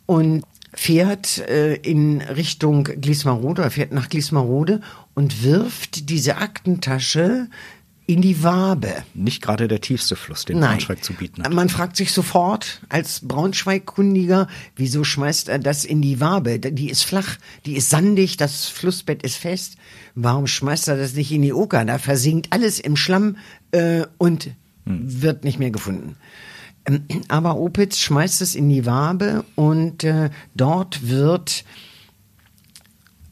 [0.06, 0.44] Und
[0.76, 4.82] fährt äh, in Richtung Gliesmarode, er fährt nach Gliesmarode
[5.14, 7.48] und wirft diese Aktentasche
[8.06, 9.02] in die Wabe.
[9.14, 10.70] Nicht gerade der tiefste Fluss, den Nein.
[10.70, 11.52] Braunschweig zu bieten hat.
[11.52, 16.58] Man fragt sich sofort als Braunschweig-Kundiger, wieso schmeißt er das in die Wabe?
[16.60, 19.76] Die ist flach, die ist sandig, das Flussbett ist fest.
[20.14, 21.84] Warum schmeißt er das nicht in die Oker?
[21.84, 23.36] Da versinkt alles im Schlamm
[23.72, 24.50] äh, und
[24.84, 26.16] wird nicht mehr gefunden.
[26.86, 31.64] Ähm, Aber Opitz schmeißt es in die Wabe und äh, dort wird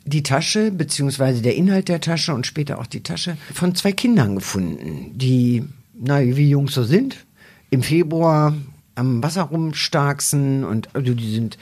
[0.05, 4.35] die Tasche beziehungsweise der Inhalt der Tasche und später auch die Tasche von zwei Kindern
[4.35, 5.65] gefunden, die,
[5.99, 7.25] na, wie Jungs so sind,
[7.71, 8.55] im Februar
[8.95, 11.59] am Wasser rumstarksen und also die sind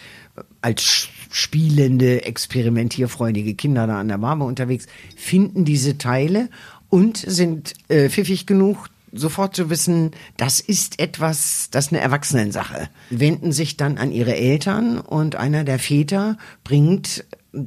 [0.61, 4.87] als sch- spielende, experimentierfreudige Kinder da an der Wabe unterwegs,
[5.17, 6.49] finden diese Teile
[6.91, 12.89] und sind äh, pfiffig genug, sofort zu wissen, das ist etwas, das ist eine Erwachsenensache.
[13.11, 17.25] Wenden sich dann an ihre Eltern und einer der Väter bringt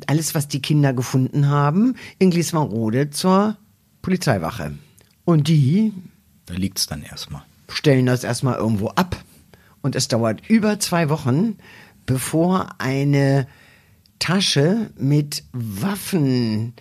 [0.07, 3.57] alles, was die Kinder gefunden haben, in Gliesmarode zur
[4.01, 4.73] Polizeiwache.
[5.25, 5.93] Und die
[6.45, 7.43] Da liegt's dann erstmal.
[7.69, 9.23] stellen das erstmal irgendwo ab.
[9.81, 11.57] Und es dauert über zwei Wochen,
[12.05, 13.47] bevor eine
[14.19, 16.73] Tasche mit Waffenteilen,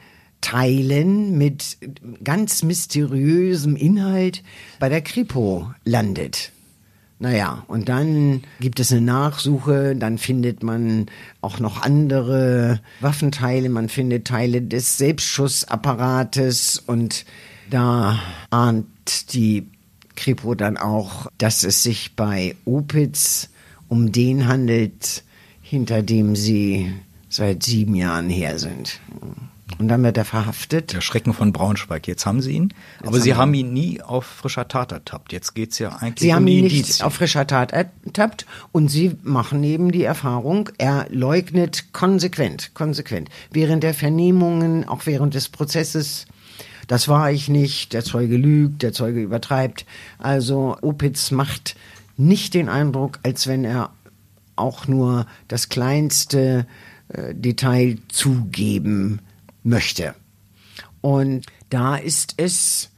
[1.37, 1.79] mit
[2.23, 4.43] ganz mysteriösem Inhalt
[4.79, 6.53] bei der Kripo landet.
[7.25, 11.07] Naja, und dann gibt es eine Nachsuche, dann findet man
[11.41, 17.25] auch noch andere Waffenteile, man findet Teile des Selbstschussapparates und
[17.71, 18.21] da
[18.51, 19.67] ahnt die
[20.17, 23.49] Kripo dann auch, dass es sich bei Opitz
[23.89, 25.25] um den handelt,
[25.63, 26.93] hinter dem sie
[27.31, 29.01] seit sieben Jahren her sind.
[29.79, 30.93] Und dann wird er verhaftet.
[30.93, 32.07] Der Schrecken von Braunschweig.
[32.07, 32.75] Jetzt haben sie ihn.
[33.01, 35.33] aber haben sie haben ihn nie auf frischer Tat ertappt.
[35.33, 37.07] Jetzt geht's ja eigentlich Sie um haben ihn nicht Indizien.
[37.07, 43.31] auf frischer Tat ertappt und sie machen eben die Erfahrung, er leugnet konsequent, konsequent.
[43.51, 46.27] Während der Vernehmungen, auch während des Prozesses,
[46.87, 49.87] das war ich nicht, der Zeuge lügt, der Zeuge übertreibt.
[50.19, 51.77] Also Opitz macht
[52.17, 53.91] nicht den Eindruck, als wenn er
[54.57, 56.67] auch nur das kleinste
[57.09, 59.21] äh, Detail zugeben
[59.65, 60.15] möchte.
[61.01, 62.91] Und da ist es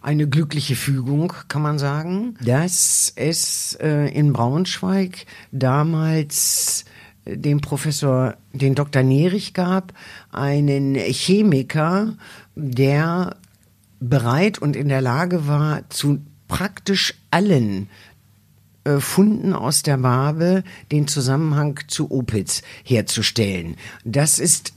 [0.00, 6.84] eine glückliche Fügung, kann man sagen, dass es äh, in Braunschweig damals
[7.24, 9.02] äh, den Professor, den Dr.
[9.02, 9.92] Nerich gab,
[10.32, 12.16] einen Chemiker,
[12.56, 13.36] der
[14.00, 17.88] bereit und in der Lage war, zu praktisch allen
[18.84, 23.76] äh, Funden aus der Wabe den Zusammenhang zu Opitz herzustellen.
[24.04, 24.72] Das ist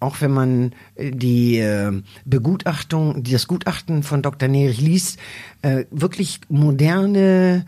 [0.00, 4.48] auch wenn man äh, die äh, Begutachtung, das Gutachten von Dr.
[4.48, 5.18] Nerich liest,
[5.62, 7.66] äh, wirklich moderne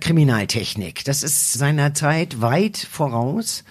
[0.00, 1.04] Kriminaltechnik.
[1.04, 3.62] Das ist seiner Zeit weit voraus.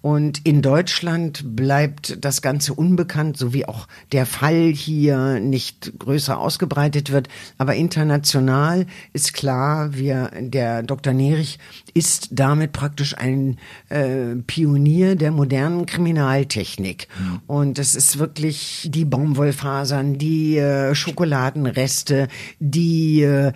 [0.00, 6.38] Und in Deutschland bleibt das Ganze unbekannt, so wie auch der Fall hier nicht größer
[6.38, 7.28] ausgebreitet wird.
[7.58, 11.12] Aber international ist klar, wir, der Dr.
[11.12, 11.58] Nerich
[11.94, 17.08] ist damit praktisch ein äh, Pionier der modernen Kriminaltechnik.
[17.48, 22.28] Und das ist wirklich die Baumwollfasern, die äh, Schokoladenreste,
[22.60, 23.52] die äh,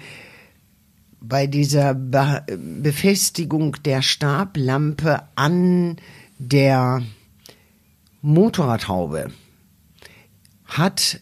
[1.20, 2.42] bei dieser Be
[2.82, 5.96] Befestigung der Stablampe an
[6.48, 7.02] der
[8.20, 9.30] Motorradhaube
[10.64, 11.20] hat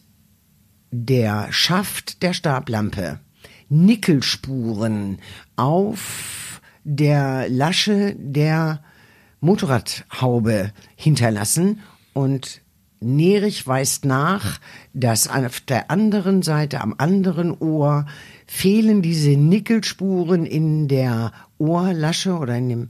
[0.91, 3.21] der Schaft der Stablampe
[3.69, 5.19] Nickelspuren
[5.57, 8.83] auf der Lasche der
[9.41, 11.81] Motorradhaube hinterlassen
[12.15, 12.63] und
[13.03, 14.61] Nerich weist nach,
[14.93, 18.05] dass auf der anderen Seite, am anderen Ohr,
[18.47, 22.89] fehlen diese Nickelspuren in der Ohrlasche oder in dem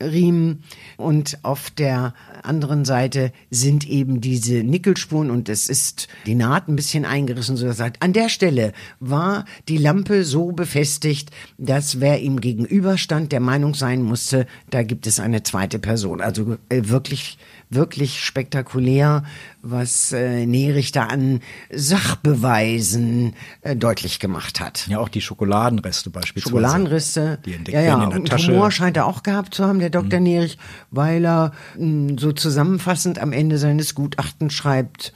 [0.00, 0.62] Kinnriemen
[0.96, 6.76] und auf der anderen Seite sind eben diese Nickelspuren und es ist die Naht ein
[6.76, 12.20] bisschen eingerissen, so dass sagt, an der Stelle war die Lampe so befestigt, dass wer
[12.20, 16.20] ihm gegenüberstand, der Meinung sein musste, da gibt es eine zweite Person.
[16.20, 17.38] Also äh, wirklich
[17.70, 19.24] wirklich spektakulär,
[19.62, 20.46] was äh,
[20.92, 21.40] da an
[21.70, 24.86] Sachbeweisen äh, deutlich gemacht hat.
[24.88, 26.50] Ja, auch die Schokoladenreste beispielsweise.
[26.50, 27.38] Schokoladenrisse.
[27.46, 28.04] Die entdeckt ja, ja.
[28.04, 28.52] in der und Tasche.
[28.52, 30.18] Humor scheint er auch gehabt zu haben, der Dr.
[30.20, 30.58] Nerich,
[30.90, 35.12] weil er mh, so zusammenfassend am Ende seines Gutachtens schreibt,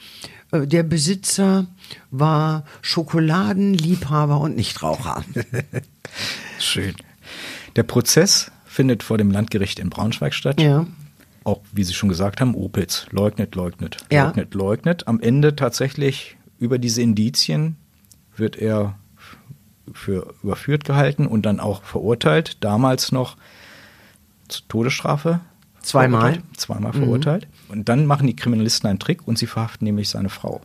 [0.53, 1.67] Äh, Der Besitzer
[2.11, 5.25] war Schokoladenliebhaber und Nichtraucher.
[6.59, 6.95] Schön.
[7.77, 10.61] Der Prozess findet vor dem Landgericht in Braunschweig statt.
[10.61, 10.87] Ja.
[11.45, 14.25] Auch, wie Sie schon gesagt haben, Opitz leugnet, leugnet, Ja.
[14.25, 15.07] leugnet, leugnet.
[15.09, 17.77] Am Ende tatsächlich über diese Indizien
[18.37, 18.99] wird er
[19.93, 22.57] für überführt gehalten und dann auch verurteilt.
[22.65, 23.37] Damals noch
[24.49, 25.41] zur Todesstrafe.
[25.83, 26.21] Zweimal.
[26.33, 27.47] verurteilt, Zweimal verurteilt.
[27.69, 30.63] Und dann machen die Kriminalisten einen Trick und sie verhaften nämlich seine Frau.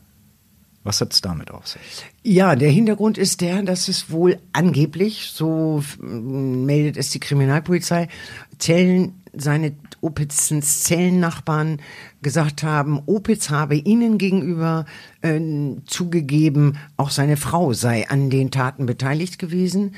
[0.85, 1.81] Was hat es damit auf sich?
[2.23, 8.07] Ja, der Hintergrund ist der, dass es wohl angeblich, so meldet es die Kriminalpolizei,
[8.59, 11.81] Zellen, seine Opitzens Zellennachbarn
[12.21, 14.85] gesagt haben, Opitz habe ihnen gegenüber
[15.21, 15.39] äh,
[15.85, 19.95] zugegeben, auch seine Frau sei an den Taten beteiligt gewesen.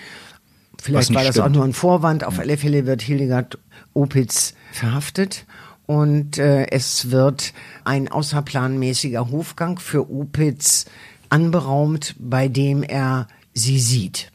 [0.82, 1.48] Vielleicht war das stimmt.
[1.48, 2.24] auch nur ein Vorwand.
[2.24, 3.60] Auf alle Fälle wird Hildegard
[3.94, 5.46] Opitz verhaftet.
[5.86, 7.54] Und äh, es wird
[7.84, 10.86] ein außerplanmäßiger Hofgang für Opitz
[11.30, 14.32] anberaumt, bei dem er sie sieht.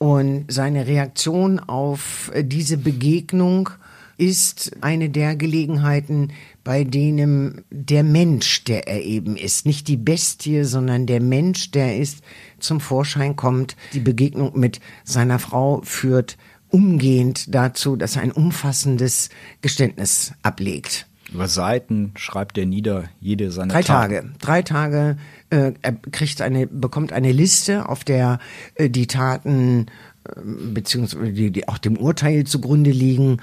[0.00, 3.68] Und seine Reaktion auf äh, diese Begegnung
[4.16, 6.32] ist eine der Gelegenheiten,
[6.64, 11.88] bei denen der Mensch, der er eben ist, nicht die Bestie, sondern der Mensch, der
[11.88, 12.24] er ist,
[12.58, 13.76] zum Vorschein kommt.
[13.92, 16.38] Die Begegnung mit seiner Frau führt
[16.70, 19.28] umgehend dazu, dass er ein umfassendes
[19.60, 21.06] Geständnis ablegt.
[21.30, 24.14] Über Seiten schreibt er nieder jede seiner Drei Taten.
[24.14, 24.30] Tage.
[24.40, 25.16] Drei Tage.
[25.50, 28.38] Äh, er kriegt eine, bekommt eine Liste, auf der
[28.76, 29.86] äh, die Taten
[30.24, 33.38] äh, beziehungsweise die, die auch dem Urteil zugrunde liegen,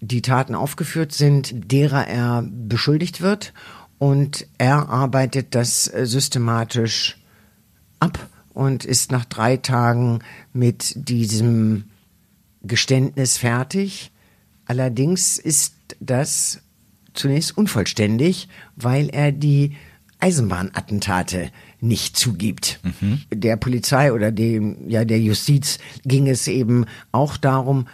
[0.00, 3.52] die Taten aufgeführt sind, derer er beschuldigt wird.
[3.98, 7.18] Und er arbeitet das äh, systematisch
[8.00, 10.20] ab und ist nach drei Tagen
[10.52, 11.84] mit diesem
[12.62, 14.10] Geständnis fertig.
[14.66, 16.60] Allerdings ist das
[17.14, 19.76] zunächst unvollständig, weil er die
[20.20, 21.50] Eisenbahnattentate
[21.80, 22.80] nicht zugibt.
[23.32, 27.86] Der Polizei oder dem, ja, der Justiz ging es eben auch darum,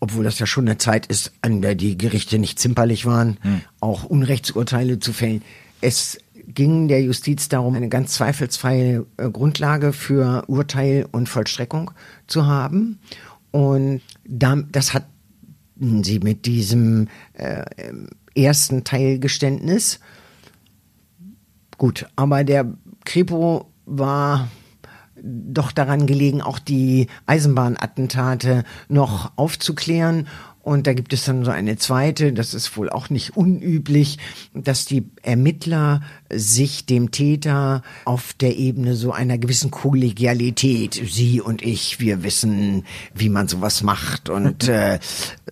[0.00, 3.38] obwohl das ja schon eine Zeit ist, an der die Gerichte nicht zimperlich waren,
[3.80, 5.42] auch Unrechtsurteile zu fällen.
[5.80, 6.18] Es
[6.54, 11.92] ging der Justiz darum, eine ganz zweifelsfreie äh, Grundlage für Urteil und Vollstreckung
[12.26, 12.98] zu haben.
[13.50, 17.64] Und da, das hatten sie mit diesem äh,
[18.34, 20.00] ersten Teilgeständnis.
[21.78, 22.72] Gut, aber der
[23.04, 24.48] Kripo war
[25.22, 30.26] doch daran gelegen, auch die Eisenbahnattentate noch aufzuklären.
[30.62, 34.18] Und da gibt es dann so eine zweite, das ist wohl auch nicht unüblich,
[34.54, 36.02] dass die Ermittler
[36.32, 42.84] sich dem Täter auf der Ebene so einer gewissen Kollegialität, Sie und ich, wir wissen,
[43.14, 44.28] wie man sowas macht.
[44.28, 44.98] Und äh,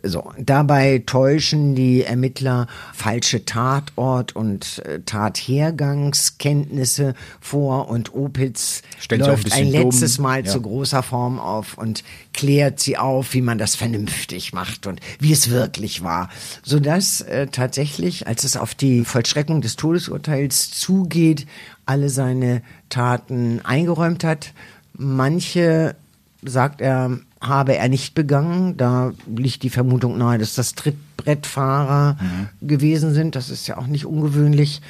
[0.02, 9.26] so, dabei täuschen die Ermittler falsche Tatort- und äh, Tathergangskenntnisse vor und Opitz Stellt auch
[9.26, 10.50] ein läuft ein bisschen dumm, letztes Mal ja.
[10.50, 12.02] zu großer Form auf und
[12.32, 16.30] klärt sie auf, wie man das vernünftig macht und wie es wirklich war,
[16.62, 21.46] sodass äh, tatsächlich, als es auf die Vollstreckung des Todesurteils zugeht,
[21.86, 24.52] alle seine Taten eingeräumt hat.
[24.94, 25.96] Manche
[26.42, 28.76] sagt er, habe er nicht begangen.
[28.76, 32.16] Da liegt die Vermutung nahe, dass das Trittbrettfahrer
[32.60, 33.34] gewesen sind.
[33.34, 34.82] Das ist ja auch nicht ungewöhnlich.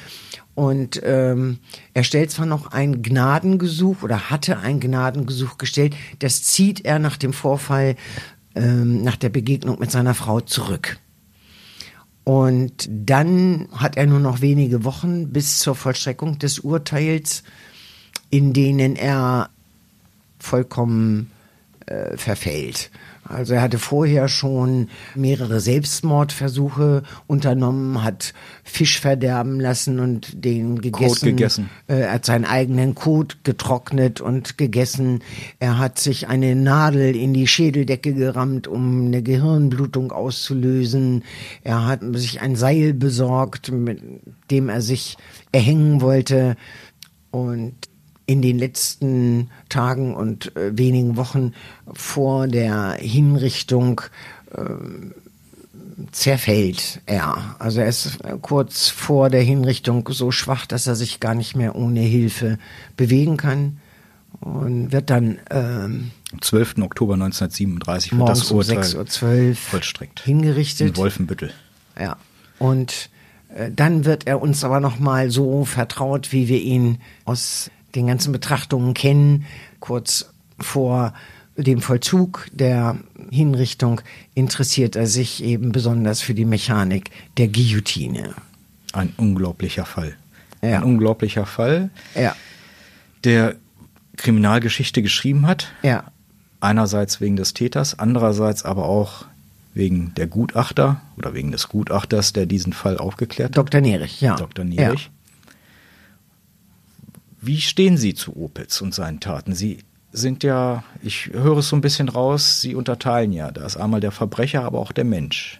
[0.53, 1.59] Und ähm,
[1.93, 7.15] er stellt zwar noch ein Gnadengesuch oder hatte ein Gnadengesuch gestellt, das zieht er nach
[7.15, 7.95] dem Vorfall,
[8.53, 10.97] ähm, nach der Begegnung mit seiner Frau zurück.
[12.23, 17.43] Und dann hat er nur noch wenige Wochen bis zur Vollstreckung des Urteils,
[18.29, 19.49] in denen er
[20.39, 21.31] vollkommen
[21.87, 22.91] äh, verfällt.
[23.31, 31.25] Also er hatte vorher schon mehrere Selbstmordversuche unternommen, hat Fisch verderben lassen und den gegessen.
[31.25, 31.69] gegessen.
[31.87, 35.19] Äh, er hat seinen eigenen Kot getrocknet und gegessen.
[35.59, 41.23] Er hat sich eine Nadel in die Schädeldecke gerammt, um eine Gehirnblutung auszulösen.
[41.63, 44.01] Er hat sich ein Seil besorgt, mit
[44.49, 45.17] dem er sich
[45.51, 46.55] erhängen wollte.
[47.31, 47.75] Und
[48.31, 51.53] in den letzten Tagen und äh, wenigen Wochen
[51.91, 53.99] vor der Hinrichtung
[54.55, 54.61] äh,
[56.13, 57.57] zerfällt er.
[57.59, 61.57] Also er ist äh, kurz vor der Hinrichtung so schwach, dass er sich gar nicht
[61.57, 62.57] mehr ohne Hilfe
[62.95, 63.79] bewegen kann
[64.39, 66.77] und wird dann ähm, Am 12.
[66.83, 70.21] Oktober 1937 wird das um Urteil 6.12 Uhr vollstreckt.
[70.21, 70.87] hingerichtet.
[70.87, 71.51] In Wolfenbüttel.
[71.99, 72.15] Ja.
[72.59, 73.09] Und
[73.53, 78.07] äh, dann wird er uns aber noch mal so vertraut, wie wir ihn aus den
[78.07, 79.45] ganzen Betrachtungen kennen.
[79.79, 81.13] Kurz vor
[81.57, 82.97] dem Vollzug der
[83.29, 84.01] Hinrichtung
[84.33, 88.33] interessiert er sich eben besonders für die Mechanik der Guillotine.
[88.93, 90.15] Ein unglaublicher Fall.
[90.61, 90.77] Ja.
[90.77, 92.35] Ein unglaublicher Fall, Ja.
[93.23, 93.55] der
[94.17, 95.71] Kriminalgeschichte geschrieben hat.
[95.81, 96.05] Ja.
[96.59, 99.25] Einerseits wegen des Täters, andererseits aber auch
[99.73, 103.57] wegen der Gutachter oder wegen des Gutachters, der diesen Fall aufgeklärt hat.
[103.57, 103.81] Dr.
[103.81, 104.35] Nerich, ja.
[104.35, 104.65] Dr.
[104.65, 105.09] Nierich.
[107.41, 109.53] Wie stehen Sie zu Opitz und seinen Taten?
[109.53, 109.79] Sie
[110.11, 113.51] sind ja, ich höre es so ein bisschen raus, Sie unterteilen ja.
[113.51, 115.59] Da ist einmal der Verbrecher, aber auch der Mensch.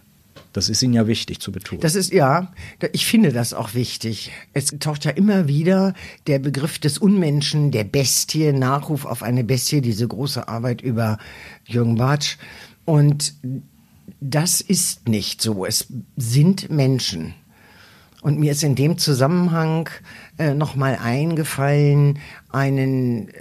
[0.53, 1.81] Das ist Ihnen ja wichtig zu betonen.
[1.81, 2.51] Das ist ja,
[2.91, 4.31] ich finde das auch wichtig.
[4.53, 5.93] Es taucht ja immer wieder
[6.27, 11.17] der Begriff des Unmenschen, der Bestie, Nachruf auf eine Bestie, diese große Arbeit über
[11.65, 12.37] Jürgen Bartsch.
[12.83, 13.33] Und
[14.19, 15.65] das ist nicht so.
[15.65, 17.33] Es sind Menschen.
[18.21, 19.89] Und mir ist in dem Zusammenhang
[20.37, 22.19] äh, nochmal eingefallen,
[22.49, 23.33] einen äh,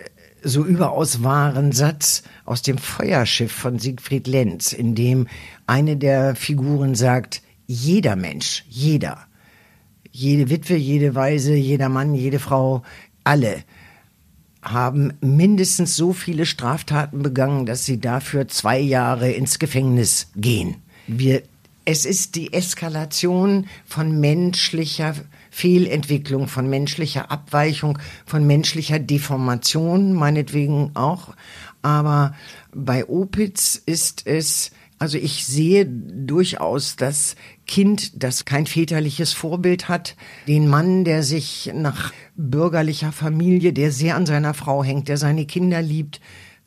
[0.42, 5.28] so überaus wahren Satz aus dem Feuerschiff von Siegfried Lenz, in dem
[5.66, 9.18] eine der Figuren sagt, jeder Mensch, jeder,
[10.10, 12.82] jede Witwe, jede Waise, jeder Mann, jede Frau,
[13.22, 13.62] alle
[14.62, 20.76] haben mindestens so viele Straftaten begangen, dass sie dafür zwei Jahre ins Gefängnis gehen.
[21.06, 21.42] Wir,
[21.90, 25.12] es ist die Eskalation von menschlicher
[25.50, 31.34] Fehlentwicklung, von menschlicher Abweichung, von menschlicher Deformation, meinetwegen auch.
[31.82, 32.36] Aber
[32.72, 34.70] bei Opitz ist es,
[35.00, 37.34] also ich sehe durchaus das
[37.66, 40.14] Kind, das kein väterliches Vorbild hat,
[40.46, 45.44] den Mann, der sich nach bürgerlicher Familie, der sehr an seiner Frau hängt, der seine
[45.44, 46.20] Kinder liebt,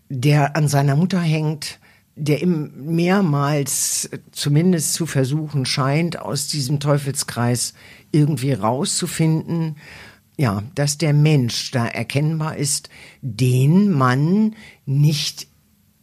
[0.10, 1.80] der an seiner Mutter hängt,
[2.16, 7.74] der ihm mehrmals zumindest zu versuchen scheint, aus diesem Teufelskreis
[8.12, 9.78] irgendwie rauszufinden.
[10.38, 12.90] Ja, dass der Mensch da erkennbar ist,
[13.22, 14.56] den man
[14.86, 15.48] nicht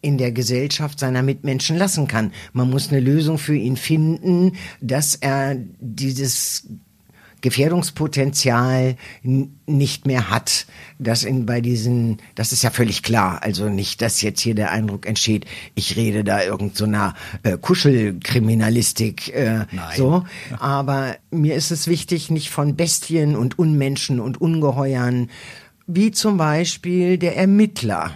[0.02, 2.32] in der Gesellschaft seiner Mitmenschen lassen kann.
[2.52, 6.68] Man muss eine Lösung für ihn finden, dass er dieses
[7.40, 10.66] Gefährdungspotenzial nicht mehr hat,
[10.98, 14.70] dass in bei diesen, das ist ja völlig klar, also nicht, dass jetzt hier der
[14.70, 19.66] Eindruck entsteht, ich rede da irgend so einer äh, Kuschelkriminalistik, äh,
[19.96, 20.24] so,
[20.58, 25.30] aber mir ist es wichtig, nicht von Bestien und Unmenschen und Ungeheuern,
[25.86, 28.14] wie zum Beispiel der Ermittler,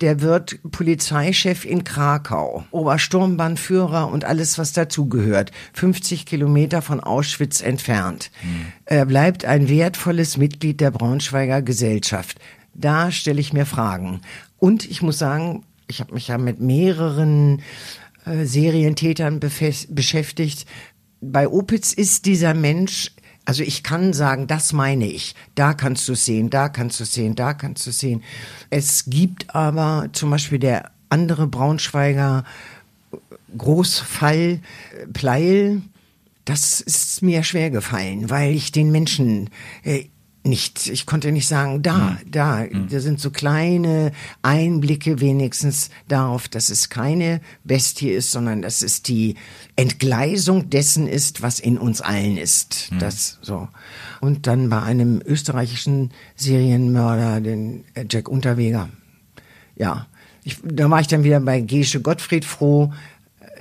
[0.00, 8.30] der wird Polizeichef in Krakau, Obersturmbannführer und alles, was dazugehört, 50 Kilometer von Auschwitz entfernt.
[8.84, 12.38] Er bleibt ein wertvolles Mitglied der Braunschweiger Gesellschaft.
[12.74, 14.20] Da stelle ich mir Fragen.
[14.58, 17.62] Und ich muss sagen, ich habe mich ja mit mehreren
[18.26, 20.66] äh, Serientätern beschäftigt.
[21.20, 23.12] Bei Opitz ist dieser Mensch
[23.46, 25.34] also ich kann sagen, das meine ich.
[25.54, 28.22] Da kannst du sehen, da kannst du sehen, da kannst du sehen.
[28.70, 32.44] Es gibt aber zum Beispiel der andere Braunschweiger
[33.56, 35.82] Großfall äh, Pleil.
[36.44, 39.50] Das ist mir schwer gefallen, weil ich den Menschen
[39.84, 40.04] äh,
[40.46, 46.70] nicht, ich konnte nicht sagen, da, da, da sind so kleine Einblicke wenigstens darauf, dass
[46.70, 49.34] es keine Bestie ist, sondern dass es die
[49.76, 52.90] Entgleisung dessen ist, was in uns allen ist.
[52.98, 53.68] Das so.
[54.20, 58.88] Und dann bei einem österreichischen Serienmörder, den äh, Jack Unterweger.
[59.76, 60.06] Ja,
[60.44, 62.92] ich, da war ich dann wieder bei Gesche Gottfried froh,